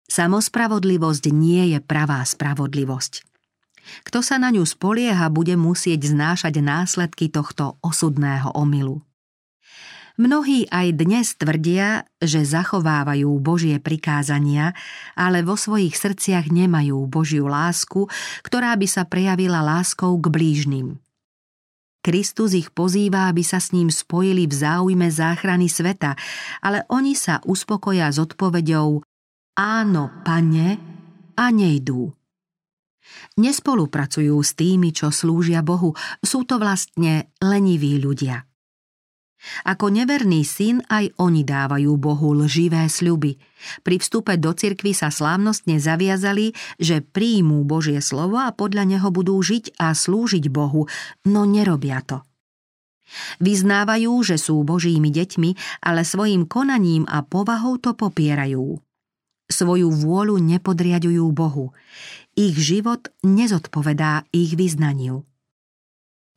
Samospravodlivosť 0.07 1.25
nie 1.33 1.75
je 1.75 1.79
pravá 1.81 2.21
spravodlivosť. 2.23 3.25
Kto 4.05 4.21
sa 4.21 4.37
na 4.41 4.53
ňu 4.53 4.65
spolieha, 4.65 5.29
bude 5.33 5.57
musieť 5.57 6.13
znášať 6.13 6.61
následky 6.61 7.29
tohto 7.33 7.81
osudného 7.81 8.53
omylu. 8.53 9.01
Mnohí 10.15 10.71
aj 10.71 10.95
dnes 10.95 11.35
tvrdia, 11.35 12.07
že 12.23 12.47
zachovávajú 12.47 13.35
Božie 13.43 13.83
prikázania, 13.83 14.71
ale 15.19 15.43
vo 15.43 15.59
svojich 15.59 15.99
srdciach 15.99 16.55
nemajú 16.55 17.03
Božiu 17.11 17.51
lásku, 17.51 18.07
ktorá 18.47 18.79
by 18.79 18.87
sa 18.87 19.11
prejavila 19.11 19.59
láskou 19.59 20.15
k 20.23 20.31
blížnym. 20.31 21.03
Kristus 21.99 22.55
ich 22.55 22.71
pozýva, 22.71 23.27
aby 23.27 23.43
sa 23.43 23.59
s 23.59 23.75
ním 23.75 23.91
spojili 23.91 24.47
v 24.47 24.55
záujme 24.55 25.11
záchrany 25.11 25.67
sveta, 25.67 26.15
ale 26.63 26.87
oni 26.95 27.19
sa 27.19 27.43
uspokoja 27.43 28.07
s 28.15 28.23
odpoveďou 28.23 29.03
Áno, 29.59 30.05
pane, 30.23 30.79
a 31.35 31.51
nejdú. 31.51 32.15
Nespolupracujú 33.35 34.39
s 34.39 34.55
tými, 34.55 34.95
čo 34.95 35.11
slúžia 35.11 35.67
Bohu, 35.67 35.91
sú 36.23 36.47
to 36.47 36.63
vlastne 36.63 37.35
leniví 37.43 37.99
ľudia. 37.99 38.47
Ako 39.69 39.93
neverný 39.93 40.43
syn 40.45 40.81
aj 40.89 41.15
oni 41.21 41.45
dávajú 41.45 41.95
Bohu 42.01 42.33
lživé 42.33 42.89
sľuby. 42.89 43.37
Pri 43.85 43.97
vstupe 44.01 44.37
do 44.37 44.53
cirkvy 44.53 44.93
sa 44.97 45.09
slávnostne 45.09 45.81
zaviazali, 45.81 46.53
že 46.81 47.01
príjmú 47.05 47.65
Božie 47.65 48.01
slovo 48.01 48.41
a 48.41 48.53
podľa 48.53 48.85
neho 48.97 49.09
budú 49.13 49.37
žiť 49.41 49.77
a 49.81 49.93
slúžiť 49.93 50.49
Bohu, 50.49 50.89
no 51.29 51.43
nerobia 51.45 52.01
to. 52.05 52.25
Vyznávajú, 53.41 54.13
že 54.25 54.37
sú 54.41 54.65
Božími 54.65 55.13
deťmi, 55.13 55.81
ale 55.85 56.09
svojim 56.09 56.49
konaním 56.49 57.05
a 57.05 57.21
povahou 57.21 57.77
to 57.77 57.93
popierajú. 57.93 58.81
Svoju 59.45 59.89
vôľu 59.93 60.41
nepodriadujú 60.41 61.29
Bohu. 61.37 61.77
Ich 62.33 62.57
život 62.57 63.13
nezodpovedá 63.21 64.25
ich 64.33 64.57
vyznaniu. 64.57 65.29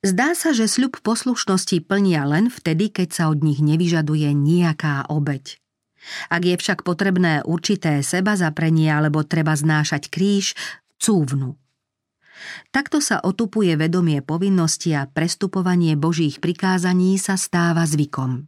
Zdá 0.05 0.37
sa, 0.37 0.53
že 0.53 0.69
sľub 0.69 1.01
poslušnosti 1.01 1.81
plnia 1.89 2.21
len 2.29 2.53
vtedy, 2.53 2.93
keď 2.93 3.09
sa 3.09 3.23
od 3.33 3.41
nich 3.41 3.57
nevyžaduje 3.57 4.29
nejaká 4.29 5.09
obeď. 5.09 5.57
Ak 6.29 6.45
je 6.45 6.55
však 6.55 6.85
potrebné 6.85 7.41
určité 7.43 8.05
seba 8.05 8.37
zaprenie 8.37 8.93
alebo 8.93 9.25
treba 9.25 9.57
znášať 9.57 10.13
kríž, 10.13 10.53
cúvnu. 11.01 11.57
Takto 12.69 13.01
sa 13.01 13.17
otupuje 13.17 13.73
vedomie 13.73 14.21
povinnosti 14.21 14.93
a 14.93 15.09
prestupovanie 15.09 15.97
Božích 15.97 16.37
prikázaní 16.37 17.17
sa 17.17 17.33
stáva 17.33 17.81
zvykom. 17.89 18.45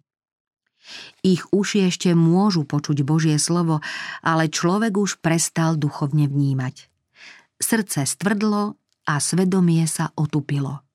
Ich 1.22 1.46
uši 1.50 1.90
ešte 1.90 2.14
môžu 2.14 2.66
počuť 2.66 3.02
Božie 3.02 3.38
slovo, 3.42 3.82
ale 4.22 4.50
človek 4.50 4.94
už 4.98 5.22
prestal 5.22 5.78
duchovne 5.78 6.30
vnímať. 6.30 6.90
Srdce 7.60 8.06
stvrdlo 8.06 8.78
a 9.10 9.14
svedomie 9.18 9.84
sa 9.90 10.14
otupilo. 10.14 10.89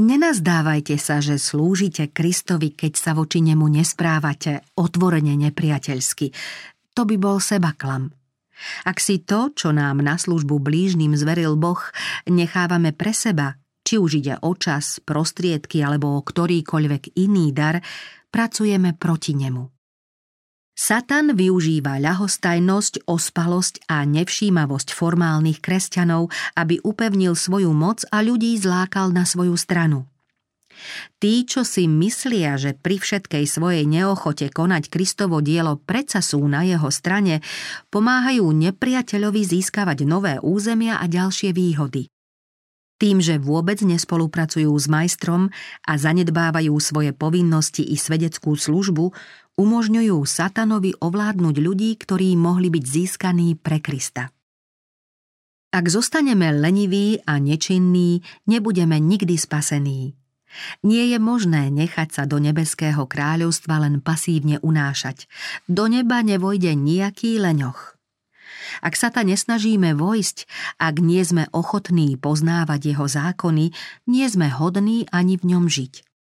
Nenazdávajte 0.00 0.96
sa, 0.96 1.20
že 1.20 1.36
slúžite 1.36 2.08
Kristovi, 2.08 2.72
keď 2.72 2.92
sa 2.96 3.10
voči 3.12 3.44
nemu 3.44 3.68
nesprávate 3.68 4.64
otvorene 4.80 5.36
nepriateľsky. 5.36 6.32
To 6.96 7.04
by 7.04 7.16
bol 7.20 7.36
sebaklam. 7.36 8.08
Ak 8.88 9.02
si 9.02 9.20
to, 9.20 9.52
čo 9.52 9.74
nám 9.74 10.00
na 10.00 10.16
službu 10.16 10.62
blížnym 10.62 11.12
zveril 11.18 11.58
Boh, 11.58 11.82
nechávame 12.24 12.94
pre 12.94 13.12
seba, 13.12 13.58
či 13.82 13.98
už 13.98 14.22
ide 14.22 14.38
o 14.40 14.54
čas, 14.54 15.02
prostriedky 15.02 15.82
alebo 15.82 16.16
o 16.16 16.24
ktorýkoľvek 16.24 17.18
iný 17.18 17.50
dar, 17.50 17.82
pracujeme 18.30 18.94
proti 18.96 19.34
nemu. 19.36 19.81
Satan 20.72 21.36
využíva 21.36 22.00
ľahostajnosť, 22.00 23.04
ospalosť 23.04 23.84
a 23.92 24.08
nevšímavosť 24.08 24.96
formálnych 24.96 25.60
kresťanov, 25.60 26.32
aby 26.56 26.80
upevnil 26.80 27.36
svoju 27.36 27.76
moc 27.76 28.08
a 28.08 28.24
ľudí 28.24 28.56
zlákal 28.56 29.12
na 29.12 29.28
svoju 29.28 29.52
stranu. 29.60 30.08
Tí, 31.20 31.44
čo 31.44 31.62
si 31.62 31.84
myslia, 31.86 32.56
že 32.56 32.72
pri 32.72 32.96
všetkej 32.98 33.44
svojej 33.44 33.84
neochote 33.84 34.48
konať 34.48 34.88
Kristovo 34.88 35.44
dielo 35.44 35.78
predsa 35.78 36.24
sú 36.24 36.42
na 36.48 36.64
jeho 36.64 36.88
strane, 36.88 37.44
pomáhajú 37.92 38.48
nepriateľovi 38.50 39.42
získavať 39.44 40.08
nové 40.08 40.40
územia 40.40 40.98
a 40.98 41.06
ďalšie 41.06 41.52
výhody. 41.52 42.08
Tým, 43.02 43.18
že 43.18 43.34
vôbec 43.34 43.82
nespolupracujú 43.82 44.70
s 44.78 44.86
majstrom 44.86 45.50
a 45.82 45.92
zanedbávajú 45.98 46.70
svoje 46.78 47.10
povinnosti 47.10 47.82
i 47.82 47.98
svedeckú 47.98 48.54
službu, 48.54 49.10
umožňujú 49.56 50.18
satanovi 50.24 50.96
ovládnuť 51.00 51.56
ľudí, 51.60 51.90
ktorí 51.98 52.36
mohli 52.36 52.72
byť 52.72 52.84
získaní 52.84 53.56
pre 53.58 53.78
Krista. 53.82 54.32
Ak 55.72 55.88
zostaneme 55.88 56.52
leniví 56.52 57.24
a 57.24 57.40
nečinní, 57.40 58.20
nebudeme 58.44 59.00
nikdy 59.00 59.40
spasení. 59.40 60.12
Nie 60.84 61.08
je 61.08 61.16
možné 61.16 61.72
nechať 61.72 62.12
sa 62.12 62.22
do 62.28 62.36
nebeského 62.36 63.08
kráľovstva 63.08 63.80
len 63.80 64.04
pasívne 64.04 64.60
unášať. 64.60 65.24
Do 65.64 65.88
neba 65.88 66.20
nevojde 66.20 66.76
nejaký 66.76 67.40
leňoch. 67.40 67.96
Ak 68.84 69.00
sa 69.00 69.08
ta 69.08 69.24
nesnažíme 69.24 69.96
vojsť, 69.96 70.44
ak 70.76 71.00
nie 71.00 71.24
sme 71.24 71.48
ochotní 71.56 72.20
poznávať 72.20 72.92
jeho 72.92 73.08
zákony, 73.08 73.72
nie 74.08 74.26
sme 74.28 74.52
hodní 74.52 75.08
ani 75.08 75.40
v 75.40 75.56
ňom 75.56 75.64
žiť. 75.72 76.11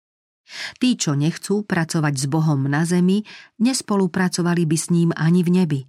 Tí, 0.77 0.99
čo 0.99 1.15
nechcú 1.15 1.63
pracovať 1.63 2.13
s 2.15 2.25
Bohom 2.27 2.67
na 2.67 2.83
zemi, 2.83 3.23
nespolupracovali 3.59 4.63
by 4.67 4.77
s 4.77 4.87
ním 4.91 5.09
ani 5.15 5.41
v 5.41 5.49
nebi. 5.51 5.81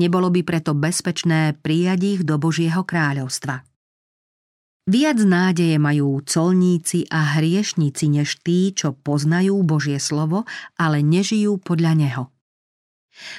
Nebolo 0.00 0.32
by 0.32 0.40
preto 0.46 0.72
bezpečné 0.72 1.58
prijať 1.60 2.00
ich 2.04 2.20
do 2.24 2.40
Božieho 2.40 2.86
kráľovstva. 2.86 3.66
Viac 4.88 5.20
nádeje 5.20 5.76
majú 5.76 6.24
colníci 6.24 7.04
a 7.12 7.36
hriešníci 7.36 8.08
než 8.08 8.40
tí, 8.40 8.72
čo 8.72 8.96
poznajú 8.96 9.60
Božie 9.60 10.00
slovo, 10.00 10.48
ale 10.80 11.04
nežijú 11.04 11.60
podľa 11.60 11.92
neho. 11.92 12.22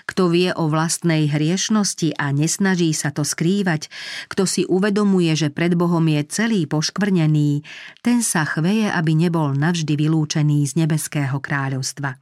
Kto 0.05 0.29
vie 0.31 0.51
o 0.53 0.67
vlastnej 0.67 1.31
hriešnosti 1.31 2.15
a 2.19 2.31
nesnaží 2.35 2.91
sa 2.91 3.15
to 3.15 3.23
skrývať, 3.23 3.87
kto 4.27 4.43
si 4.43 4.67
uvedomuje, 4.67 5.31
že 5.35 5.49
pred 5.49 5.73
Bohom 5.75 6.03
je 6.05 6.21
celý 6.27 6.67
poškvrnený, 6.67 7.63
ten 8.03 8.19
sa 8.19 8.43
chveje, 8.43 8.91
aby 8.91 9.11
nebol 9.15 9.55
navždy 9.55 9.95
vylúčený 9.95 10.67
z 10.67 10.85
nebeského 10.85 11.39
kráľovstva. 11.39 12.19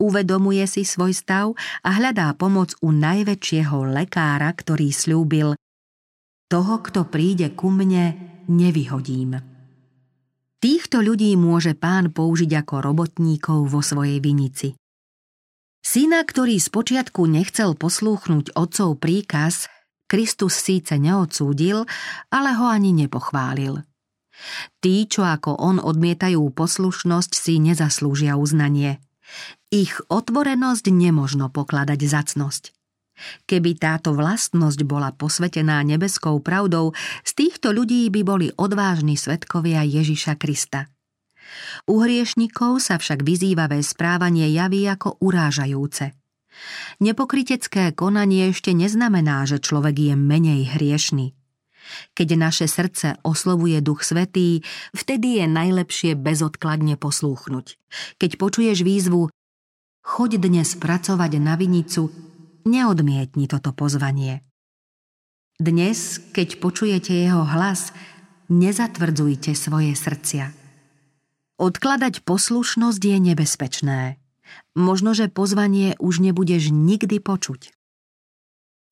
Uvedomuje 0.00 0.64
si 0.64 0.88
svoj 0.88 1.12
stav 1.12 1.52
a 1.84 1.88
hľadá 2.00 2.32
pomoc 2.32 2.72
u 2.80 2.96
najväčšieho 2.96 3.92
lekára, 3.92 4.48
ktorý 4.56 4.88
slúbil 4.88 5.52
Toho, 6.48 6.74
kto 6.80 7.04
príde 7.12 7.52
ku 7.52 7.68
mne, 7.68 8.16
nevyhodím. 8.48 9.36
Týchto 10.60 11.00
ľudí 11.00 11.36
môže 11.40 11.72
pán 11.72 12.12
použiť 12.12 12.64
ako 12.64 12.74
robotníkov 12.84 13.68
vo 13.68 13.80
svojej 13.80 14.20
vinici. 14.20 14.79
Syna, 15.80 16.20
ktorý 16.28 16.60
spočiatku 16.60 17.24
nechcel 17.24 17.72
poslúchnuť 17.72 18.52
otcov 18.52 19.00
príkaz, 19.00 19.66
Kristus 20.10 20.58
síce 20.60 21.00
neodsúdil, 21.00 21.88
ale 22.28 22.50
ho 22.58 22.66
ani 22.68 22.92
nepochválil. 22.92 23.80
Tí, 24.80 25.06
čo 25.06 25.24
ako 25.24 25.56
on 25.56 25.76
odmietajú 25.80 26.40
poslušnosť, 26.52 27.32
si 27.32 27.60
nezaslúžia 27.60 28.36
uznanie. 28.36 29.00
Ich 29.70 29.94
otvorenosť 30.10 30.90
nemožno 30.90 31.48
pokladať 31.48 32.00
za 32.04 32.26
cnosť. 32.26 32.74
Keby 33.44 33.76
táto 33.76 34.16
vlastnosť 34.16 34.80
bola 34.88 35.12
posvetená 35.12 35.84
nebeskou 35.84 36.40
pravdou, 36.40 36.96
z 37.22 37.32
týchto 37.36 37.70
ľudí 37.70 38.08
by 38.08 38.20
boli 38.24 38.48
odvážni 38.56 39.14
svetkovia 39.14 39.84
Ježiša 39.84 40.40
Krista. 40.40 40.88
U 41.90 42.02
hriešnikov 42.02 42.82
sa 42.82 42.98
však 43.00 43.26
vyzývavé 43.26 43.82
správanie 43.82 44.50
javí 44.50 44.86
ako 44.86 45.18
urážajúce. 45.20 46.14
Nepokrytecké 47.00 47.96
konanie 47.96 48.52
ešte 48.52 48.76
neznamená, 48.76 49.48
že 49.48 49.62
človek 49.62 49.96
je 49.96 50.14
menej 50.18 50.76
hriešný. 50.76 51.32
Keď 52.14 52.28
naše 52.38 52.66
srdce 52.70 53.18
oslovuje 53.26 53.82
Duch 53.82 54.06
Svetý, 54.06 54.62
vtedy 54.94 55.42
je 55.42 55.46
najlepšie 55.50 56.12
bezodkladne 56.14 56.94
poslúchnuť. 56.94 57.66
Keď 58.20 58.30
počuješ 58.38 58.86
výzvu 58.86 59.32
Choď 60.00 60.40
dnes 60.40 60.74
pracovať 60.80 61.36
na 61.38 61.54
vinicu, 61.60 62.08
neodmietni 62.64 63.44
toto 63.46 63.76
pozvanie. 63.76 64.40
Dnes, 65.60 66.16
keď 66.32 66.56
počujete 66.56 67.12
jeho 67.12 67.44
hlas, 67.44 67.92
nezatvrdzujte 68.48 69.52
svoje 69.52 69.92
srdcia. 69.92 70.59
Odkladať 71.60 72.24
poslušnosť 72.24 73.02
je 73.04 73.18
nebezpečné. 73.20 74.00
Možno, 74.72 75.12
že 75.12 75.28
pozvanie 75.28 75.92
už 76.00 76.24
nebudeš 76.24 76.72
nikdy 76.72 77.20
počuť. 77.20 77.76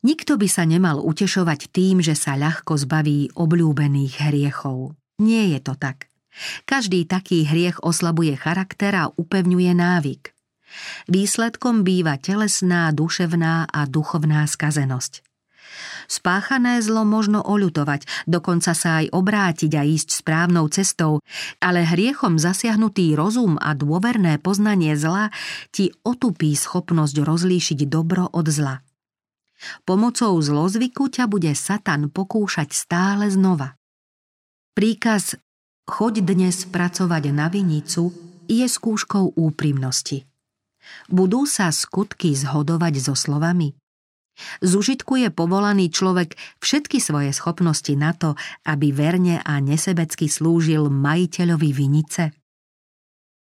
Nikto 0.05 0.37
by 0.37 0.49
sa 0.53 0.69
nemal 0.69 1.01
utešovať 1.01 1.73
tým, 1.73 2.05
že 2.05 2.13
sa 2.13 2.37
ľahko 2.37 2.77
zbaví 2.77 3.33
obľúbených 3.33 4.21
hriechov. 4.21 4.93
Nie 5.17 5.57
je 5.57 5.65
to 5.65 5.81
tak. 5.81 6.13
Každý 6.69 7.09
taký 7.09 7.49
hriech 7.49 7.81
oslabuje 7.81 8.37
charakter 8.37 8.93
a 8.95 9.11
upevňuje 9.17 9.73
návyk. 9.73 10.37
Výsledkom 11.09 11.83
býva 11.89 12.21
telesná, 12.21 12.93
duševná 12.93 13.65
a 13.65 13.81
duchovná 13.89 14.45
skazenosť. 14.45 15.25
Spáchané 16.11 16.81
zlo 16.83 17.05
možno 17.05 17.43
oľutovať, 17.45 18.27
dokonca 18.27 18.73
sa 18.73 19.05
aj 19.05 19.15
obrátiť 19.15 19.73
a 19.79 19.83
ísť 19.85 20.25
správnou 20.25 20.67
cestou, 20.73 21.21
ale 21.63 21.87
hriechom 21.87 22.41
zasiahnutý 22.41 23.15
rozum 23.15 23.57
a 23.61 23.75
dôverné 23.77 24.41
poznanie 24.43 24.95
zla 24.99 25.31
ti 25.71 25.95
otupí 26.03 26.55
schopnosť 26.55 27.17
rozlíšiť 27.23 27.79
dobro 27.87 28.29
od 28.33 28.47
zla. 28.49 28.83
Pomocou 29.83 30.39
zlozvyku 30.39 31.11
ťa 31.11 31.27
bude 31.27 31.51
Satan 31.55 32.15
pokúšať 32.15 32.71
stále 32.71 33.27
znova. 33.27 33.75
Príkaz 34.79 35.35
choď 35.91 36.23
dnes 36.23 36.63
pracovať 36.71 37.35
na 37.35 37.51
vinicu 37.51 38.15
je 38.47 38.63
skúškou 38.63 39.35
úprimnosti. 39.35 40.23
Budú 41.11 41.45
sa 41.45 41.75
skutky 41.75 42.33
zhodovať 42.33 42.95
so 43.03 43.15
slovami? 43.19 43.75
Z 44.63 44.71
užitku 44.79 45.19
je 45.19 45.29
povolaný 45.31 45.91
človek 45.91 46.35
všetky 46.63 46.99
svoje 47.03 47.35
schopnosti 47.35 47.91
na 47.99 48.15
to, 48.15 48.39
aby 48.67 48.95
verne 48.95 49.43
a 49.43 49.59
nesebecky 49.59 50.31
slúžil 50.31 50.91
majiteľovi 50.91 51.71
vinice. 51.75 52.35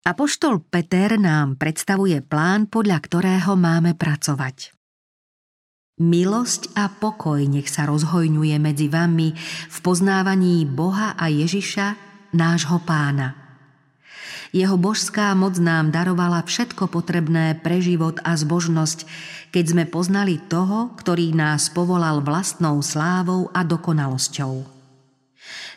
Apoštol 0.04 0.60
Peter 0.68 1.16
nám 1.16 1.56
predstavuje 1.56 2.20
plán, 2.20 2.68
podľa 2.68 2.98
ktorého 3.00 3.56
máme 3.56 3.96
pracovať. 3.96 4.76
Milosť 5.94 6.74
a 6.74 6.90
pokoj 6.90 7.38
nech 7.46 7.70
sa 7.70 7.86
rozhojňuje 7.86 8.56
medzi 8.58 8.90
vami 8.90 9.30
v 9.70 9.76
poznávaní 9.80 10.66
Boha 10.66 11.14
a 11.14 11.30
Ježiša, 11.30 11.86
nášho 12.34 12.82
pána– 12.82 13.38
jeho 14.54 14.78
božská 14.78 15.34
moc 15.34 15.58
nám 15.58 15.90
darovala 15.90 16.46
všetko 16.46 16.86
potrebné 16.86 17.58
pre 17.58 17.82
život 17.82 18.22
a 18.22 18.38
zbožnosť, 18.38 19.02
keď 19.50 19.64
sme 19.66 19.84
poznali 19.90 20.38
toho, 20.38 20.94
ktorý 20.94 21.34
nás 21.34 21.74
povolal 21.74 22.22
vlastnou 22.22 22.78
slávou 22.78 23.50
a 23.50 23.66
dokonalosťou. 23.66 24.70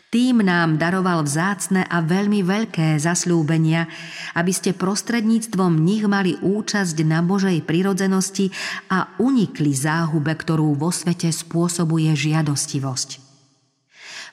Tým 0.08 0.40
nám 0.40 0.80
daroval 0.80 1.26
vzácne 1.26 1.84
a 1.84 2.00
veľmi 2.00 2.40
veľké 2.40 2.96
zasľúbenia, 2.96 3.84
aby 4.32 4.52
ste 4.56 4.72
prostredníctvom 4.72 5.76
nich 5.84 6.08
mali 6.08 6.32
účasť 6.40 6.96
na 7.04 7.20
Božej 7.20 7.60
prirodzenosti 7.68 8.48
a 8.88 9.12
unikli 9.20 9.74
záhube, 9.76 10.32
ktorú 10.32 10.72
vo 10.80 10.88
svete 10.88 11.28
spôsobuje 11.28 12.08
žiadostivosť. 12.16 13.27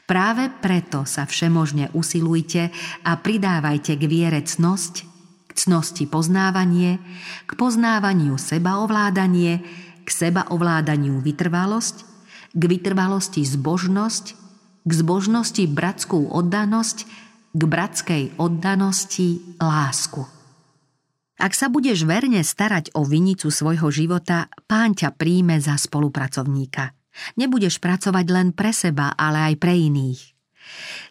Práve 0.06 0.54
preto 0.62 1.02
sa 1.10 1.26
všemožne 1.26 1.90
usilujte 1.98 2.70
a 3.02 3.12
pridávajte 3.18 3.98
k 3.98 4.04
viere 4.06 4.46
cnosť, 4.46 5.02
k 5.50 5.52
cnosti 5.58 6.06
poznávanie, 6.06 7.02
k 7.50 7.52
poznávaniu 7.58 8.38
sebaovládanie, 8.38 9.66
k 10.06 10.10
sebaovládaniu 10.10 11.18
vytrvalosť, 11.26 12.06
k 12.54 12.64
vytrvalosti 12.70 13.42
zbožnosť, 13.42 14.26
k 14.86 14.92
zbožnosti 14.94 15.66
bratskú 15.66 16.30
oddanosť, 16.30 16.98
k 17.58 17.62
bratskej 17.66 18.24
oddanosti 18.38 19.42
lásku. 19.58 20.22
Ak 21.36 21.58
sa 21.58 21.68
budeš 21.68 22.06
verne 22.08 22.46
starať 22.46 22.94
o 22.96 23.04
vinicu 23.04 23.50
svojho 23.52 23.90
života, 23.92 24.48
pán 24.70 24.94
ťa 24.96 25.18
príjme 25.18 25.60
za 25.60 25.76
spolupracovníka. 25.76 26.96
Nebudeš 27.40 27.80
pracovať 27.80 28.26
len 28.32 28.48
pre 28.52 28.76
seba, 28.76 29.16
ale 29.16 29.54
aj 29.54 29.56
pre 29.60 29.74
iných. 29.76 30.22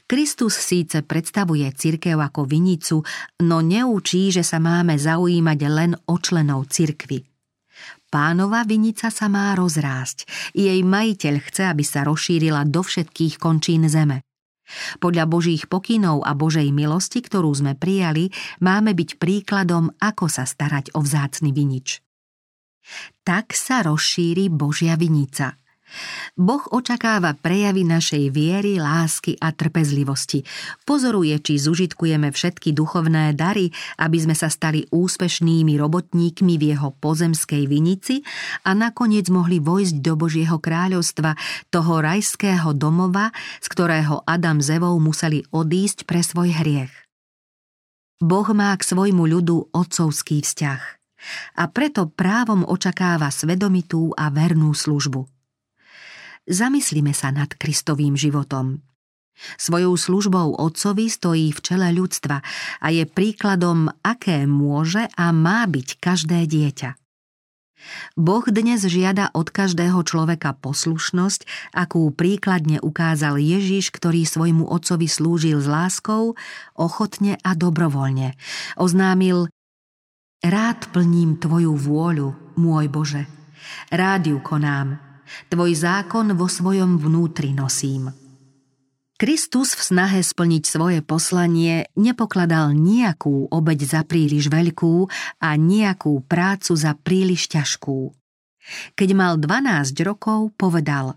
Kristus 0.05 0.59
síce 0.61 1.01
predstavuje 1.01 1.65
cirkev 1.73 2.21
ako 2.21 2.45
vinicu, 2.45 3.01
no 3.41 3.65
neučí, 3.65 4.29
že 4.29 4.45
sa 4.45 4.61
máme 4.61 5.01
zaujímať 5.01 5.59
len 5.71 5.93
o 5.95 6.15
členov 6.21 6.69
cirkvy– 6.69 7.25
Pánova 8.15 8.63
vinica 8.63 9.11
sa 9.11 9.27
má 9.27 9.51
rozrásť. 9.59 10.23
Jej 10.55 10.87
majiteľ 10.87 11.35
chce, 11.51 11.67
aby 11.67 11.83
sa 11.83 12.07
rozšírila 12.07 12.63
do 12.71 12.87
všetkých 12.87 13.43
končín 13.43 13.91
zeme. 13.91 14.23
Podľa 15.03 15.27
Božích 15.27 15.67
pokynov 15.67 16.23
a 16.23 16.31
Božej 16.31 16.71
milosti, 16.71 17.27
ktorú 17.27 17.51
sme 17.51 17.75
prijali, 17.75 18.31
máme 18.63 18.95
byť 18.95 19.19
príkladom, 19.19 19.91
ako 19.99 20.31
sa 20.31 20.47
starať 20.47 20.95
o 20.95 21.03
vzácny 21.03 21.51
vinič. 21.51 22.07
Tak 23.27 23.51
sa 23.51 23.83
rozšíri 23.83 24.47
Božia 24.47 24.95
vinica– 24.95 25.59
Boh 26.35 26.65
očakáva 26.75 27.39
prejavy 27.39 27.87
našej 27.87 28.33
viery, 28.35 28.83
lásky 28.83 29.39
a 29.39 29.55
trpezlivosti. 29.55 30.43
Pozoruje, 30.83 31.39
či 31.39 31.61
zužitkujeme 31.61 32.35
všetky 32.35 32.75
duchovné 32.75 33.37
dary, 33.39 33.71
aby 34.03 34.19
sme 34.19 34.35
sa 34.35 34.51
stali 34.51 34.83
úspešnými 34.91 35.79
robotníkmi 35.79 36.59
v 36.59 36.65
jeho 36.75 36.91
pozemskej 36.99 37.71
vinici 37.71 38.27
a 38.67 38.75
nakoniec 38.75 39.31
mohli 39.31 39.63
vojsť 39.63 40.03
do 40.03 40.19
Božieho 40.19 40.59
kráľovstva, 40.59 41.37
toho 41.71 42.03
rajského 42.03 42.75
domova, 42.75 43.31
z 43.63 43.67
ktorého 43.71 44.25
Adam 44.27 44.59
s 44.59 44.73
Evou 44.73 44.99
museli 44.99 45.47
odísť 45.55 46.09
pre 46.09 46.25
svoj 46.25 46.51
hriech. 46.51 46.93
Boh 48.25 48.49
má 48.57 48.73
k 48.75 48.83
svojmu 48.83 49.27
ľudu 49.27 49.75
otcovský 49.75 50.41
vzťah 50.41 50.83
a 51.61 51.65
preto 51.69 52.09
právom 52.09 52.65
očakáva 52.65 53.29
svedomitú 53.29 54.13
a 54.17 54.29
vernú 54.33 54.73
službu. 54.73 55.34
Zamyslíme 56.45 57.17
sa 57.17 57.33
nad 57.33 57.49
Kristovým 57.57 58.21
životom. 58.21 58.85
Svojou 59.57 59.97
službou 59.97 60.61
otcovi 60.61 61.09
stojí 61.11 61.51
v 61.51 61.61
čele 61.65 61.89
ľudstva 61.91 62.45
a 62.79 62.87
je 62.93 63.09
príkladom, 63.09 63.91
aké 64.05 64.47
môže 64.47 65.09
a 65.17 65.33
má 65.33 65.65
byť 65.67 65.89
každé 65.99 66.45
dieťa. 66.47 67.01
Boh 68.17 68.45
dnes 68.49 68.81
žiada 68.81 69.29
od 69.37 69.53
každého 69.53 70.01
človeka 70.05 70.57
poslušnosť, 70.57 71.73
akú 71.77 72.09
príkladne 72.13 72.81
ukázal 72.81 73.37
Ježiš, 73.37 73.93
ktorý 73.93 74.25
svojmu 74.25 74.65
otcovi 74.69 75.05
slúžil 75.05 75.61
s 75.61 75.69
láskou, 75.69 76.37
ochotne 76.73 77.37
a 77.45 77.53
dobrovoľne. 77.53 78.37
Oznámil 78.81 79.53
Rád 80.45 80.93
plním 80.93 81.41
Tvoju 81.41 81.73
vôľu, 81.73 82.57
môj 82.61 82.87
Bože. 82.93 83.25
Rád 83.89 84.29
ju 84.29 84.39
konám. 84.45 85.14
Tvoj 85.49 85.73
zákon 85.75 86.33
vo 86.37 86.47
svojom 86.49 87.01
vnútri 87.01 87.53
nosím. 87.55 88.13
Kristus 89.15 89.79
v 89.79 89.83
snahe 89.95 90.21
splniť 90.27 90.63
svoje 90.67 90.99
poslanie 90.99 91.87
nepokladal 91.95 92.75
nejakú 92.75 93.47
obeď 93.47 93.81
za 93.87 94.03
príliš 94.03 94.51
veľkú 94.51 95.07
a 95.39 95.55
nejakú 95.55 96.19
prácu 96.27 96.75
za 96.75 96.99
príliš 96.99 97.47
ťažkú. 97.47 98.11
Keď 98.99 99.09
mal 99.15 99.39
12 99.39 99.95
rokov, 100.03 100.51
povedal 100.59 101.15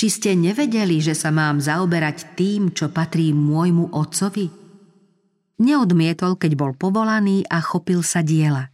Či 0.00 0.06
ste 0.08 0.30
nevedeli, 0.32 1.04
že 1.04 1.12
sa 1.12 1.28
mám 1.28 1.60
zaoberať 1.60 2.32
tým, 2.32 2.72
čo 2.72 2.88
patrí 2.88 3.36
môjmu 3.36 3.92
otcovi? 3.92 4.48
Neodmietol, 5.60 6.40
keď 6.40 6.52
bol 6.56 6.72
povolaný 6.72 7.44
a 7.44 7.60
chopil 7.60 8.00
sa 8.00 8.24
diela. 8.24 8.72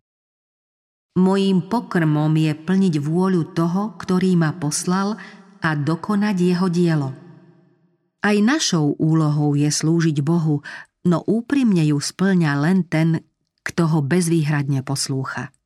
Mojím 1.16 1.64
pokrmom 1.64 2.29
je 2.37 2.52
plniť 2.52 3.00
vôľu 3.00 3.57
toho, 3.57 3.96
ktorý 3.96 4.37
ma 4.37 4.52
poslal 4.52 5.16
a 5.64 5.72
dokonať 5.72 6.37
jeho 6.37 6.68
dielo. 6.68 7.09
Aj 8.20 8.37
našou 8.37 8.92
úlohou 9.00 9.57
je 9.57 9.72
slúžiť 9.72 10.20
Bohu, 10.20 10.61
no 11.09 11.18
úprimne 11.24 11.81
ju 11.88 11.96
splňa 11.96 12.52
len 12.61 12.85
ten, 12.85 13.24
kto 13.64 13.96
ho 13.96 14.05
bezvýhradne 14.05 14.85
poslúcha. 14.85 15.57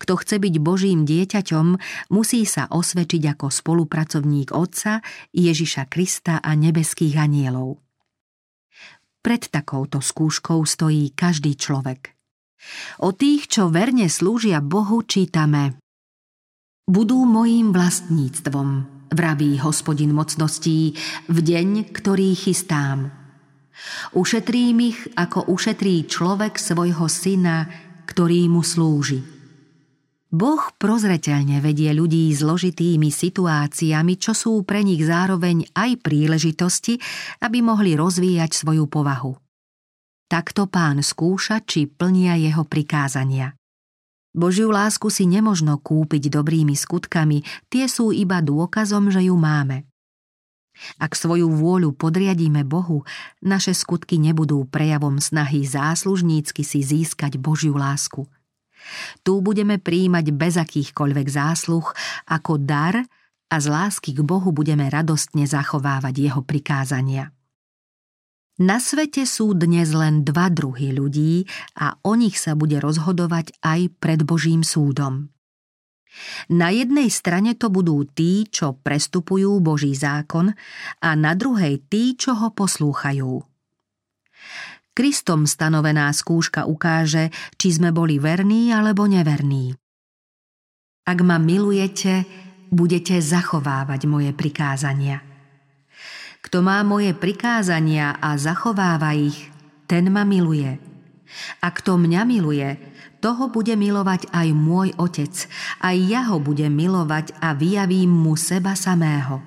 Kto 0.00 0.24
chce 0.24 0.40
byť 0.40 0.54
Božím 0.56 1.04
dieťaťom, 1.04 1.76
musí 2.08 2.48
sa 2.48 2.72
osvedčiť 2.72 3.36
ako 3.36 3.52
spolupracovník 3.52 4.56
Otca, 4.56 5.04
Ježiša 5.36 5.92
Krista 5.92 6.40
a 6.40 6.56
nebeských 6.56 7.20
anielov. 7.20 7.84
Pred 9.20 9.52
takouto 9.52 10.00
skúškou 10.00 10.64
stojí 10.64 11.12
každý 11.12 11.60
človek– 11.60 12.16
O 13.02 13.14
tých, 13.14 13.46
čo 13.50 13.70
verne 13.70 14.10
slúžia 14.10 14.58
Bohu, 14.58 15.02
čítame 15.06 15.78
Budú 16.88 17.28
mojím 17.28 17.70
vlastníctvom, 17.70 18.68
vraví 19.12 19.60
hospodin 19.60 20.16
mocností, 20.16 20.96
v 21.28 21.38
deň, 21.38 21.92
ktorý 21.92 22.32
chystám. 22.32 23.12
Ušetrím 24.16 24.96
ich, 24.96 25.00
ako 25.12 25.52
ušetrí 25.52 26.08
človek 26.08 26.56
svojho 26.56 27.06
syna, 27.06 27.68
ktorý 28.08 28.48
mu 28.48 28.64
slúži. 28.64 29.20
Boh 30.28 30.60
prozreteľne 30.76 31.64
vedie 31.64 31.88
ľudí 31.96 32.28
zložitými 32.36 33.08
situáciami, 33.08 34.14
čo 34.20 34.36
sú 34.36 34.60
pre 34.60 34.84
nich 34.84 35.00
zároveň 35.00 35.72
aj 35.72 36.04
príležitosti, 36.04 37.00
aby 37.40 37.64
mohli 37.64 37.96
rozvíjať 37.96 38.52
svoju 38.52 38.84
povahu. 38.92 39.47
Takto 40.28 40.68
pán 40.68 41.00
skúša, 41.00 41.64
či 41.64 41.88
plnia 41.88 42.36
jeho 42.36 42.60
prikázania. 42.68 43.56
Božiu 44.36 44.68
lásku 44.68 45.08
si 45.08 45.24
nemožno 45.24 45.80
kúpiť 45.80 46.28
dobrými 46.28 46.76
skutkami, 46.76 47.40
tie 47.72 47.88
sú 47.88 48.12
iba 48.12 48.44
dôkazom, 48.44 49.08
že 49.08 49.24
ju 49.24 49.34
máme. 49.40 49.88
Ak 51.00 51.16
svoju 51.16 51.48
vôľu 51.48 51.96
podriadíme 51.96 52.60
Bohu, 52.68 53.08
naše 53.40 53.72
skutky 53.72 54.20
nebudú 54.20 54.68
prejavom 54.68 55.16
snahy 55.16 55.64
záslužnícky 55.64 56.60
si 56.60 56.84
získať 56.84 57.40
Božiu 57.40 57.74
lásku. 57.74 58.28
Tu 59.24 59.32
budeme 59.40 59.80
príjmať 59.80 60.28
bez 60.36 60.60
akýchkoľvek 60.60 61.26
zásluh 61.26 61.88
ako 62.28 62.60
dar 62.60 63.00
a 63.48 63.56
z 63.56 63.66
lásky 63.66 64.12
k 64.12 64.20
Bohu 64.20 64.52
budeme 64.52 64.92
radostne 64.92 65.48
zachovávať 65.48 66.14
jeho 66.20 66.44
prikázania. 66.44 67.32
Na 68.58 68.82
svete 68.82 69.22
sú 69.22 69.54
dnes 69.54 69.94
len 69.94 70.26
dva 70.26 70.50
druhy 70.50 70.90
ľudí 70.90 71.46
a 71.78 71.94
o 72.02 72.18
nich 72.18 72.34
sa 72.42 72.58
bude 72.58 72.82
rozhodovať 72.82 73.54
aj 73.62 73.80
pred 74.02 74.26
Božím 74.26 74.66
súdom. 74.66 75.30
Na 76.50 76.74
jednej 76.74 77.06
strane 77.14 77.54
to 77.54 77.70
budú 77.70 78.02
tí, 78.02 78.50
čo 78.50 78.74
prestupujú 78.74 79.62
Boží 79.62 79.94
zákon 79.94 80.50
a 80.98 81.10
na 81.14 81.38
druhej 81.38 81.86
tí, 81.86 82.18
čo 82.18 82.34
ho 82.34 82.50
poslúchajú. 82.50 83.46
Kristom 84.90 85.46
stanovená 85.46 86.10
skúška 86.10 86.66
ukáže, 86.66 87.30
či 87.54 87.70
sme 87.70 87.94
boli 87.94 88.18
verní 88.18 88.74
alebo 88.74 89.06
neverní. 89.06 89.70
Ak 91.06 91.22
ma 91.22 91.38
milujete, 91.38 92.26
budete 92.74 93.22
zachovávať 93.22 94.10
moje 94.10 94.34
prikázania. 94.34 95.27
Kto 96.48 96.64
má 96.64 96.80
moje 96.80 97.12
prikázania 97.12 98.16
a 98.24 98.32
zachováva 98.40 99.12
ich, 99.12 99.52
ten 99.84 100.08
ma 100.08 100.24
miluje. 100.24 100.80
A 101.60 101.68
kto 101.68 102.00
mňa 102.00 102.24
miluje, 102.24 102.72
toho 103.20 103.52
bude 103.52 103.76
milovať 103.76 104.32
aj 104.32 104.48
môj 104.56 104.96
Otec, 104.96 105.44
aj 105.84 105.96
ja 106.08 106.24
ho 106.32 106.40
budem 106.40 106.72
milovať 106.72 107.36
a 107.44 107.52
vyjavím 107.52 108.08
mu 108.08 108.32
seba 108.32 108.72
samého. 108.72 109.44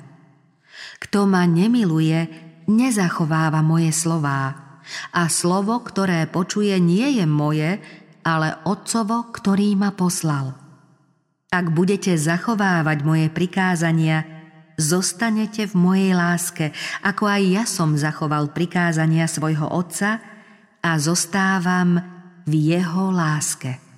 Kto 1.02 1.26
ma 1.26 1.42
nemiluje, 1.50 2.30
nezachováva 2.70 3.66
moje 3.66 3.90
slová. 3.98 4.78
A 5.10 5.26
slovo, 5.26 5.82
ktoré 5.82 6.30
počuje, 6.30 6.78
nie 6.78 7.18
je 7.18 7.26
moje, 7.26 7.82
ale 8.22 8.62
Otcovo, 8.62 9.34
ktorý 9.34 9.74
ma 9.74 9.90
poslal. 9.90 10.54
Ak 11.50 11.74
budete 11.74 12.14
zachovávať 12.14 13.02
moje 13.02 13.28
prikázania, 13.34 14.31
zostanete 14.82 15.70
v 15.70 15.74
mojej 15.78 16.12
láske, 16.18 16.74
ako 17.06 17.30
aj 17.30 17.42
ja 17.46 17.64
som 17.70 17.94
zachoval 17.94 18.50
prikázania 18.50 19.30
svojho 19.30 19.70
otca 19.70 20.18
a 20.82 20.92
zostávam 20.98 22.02
v 22.50 22.54
jeho 22.74 23.14
láske. 23.14 23.91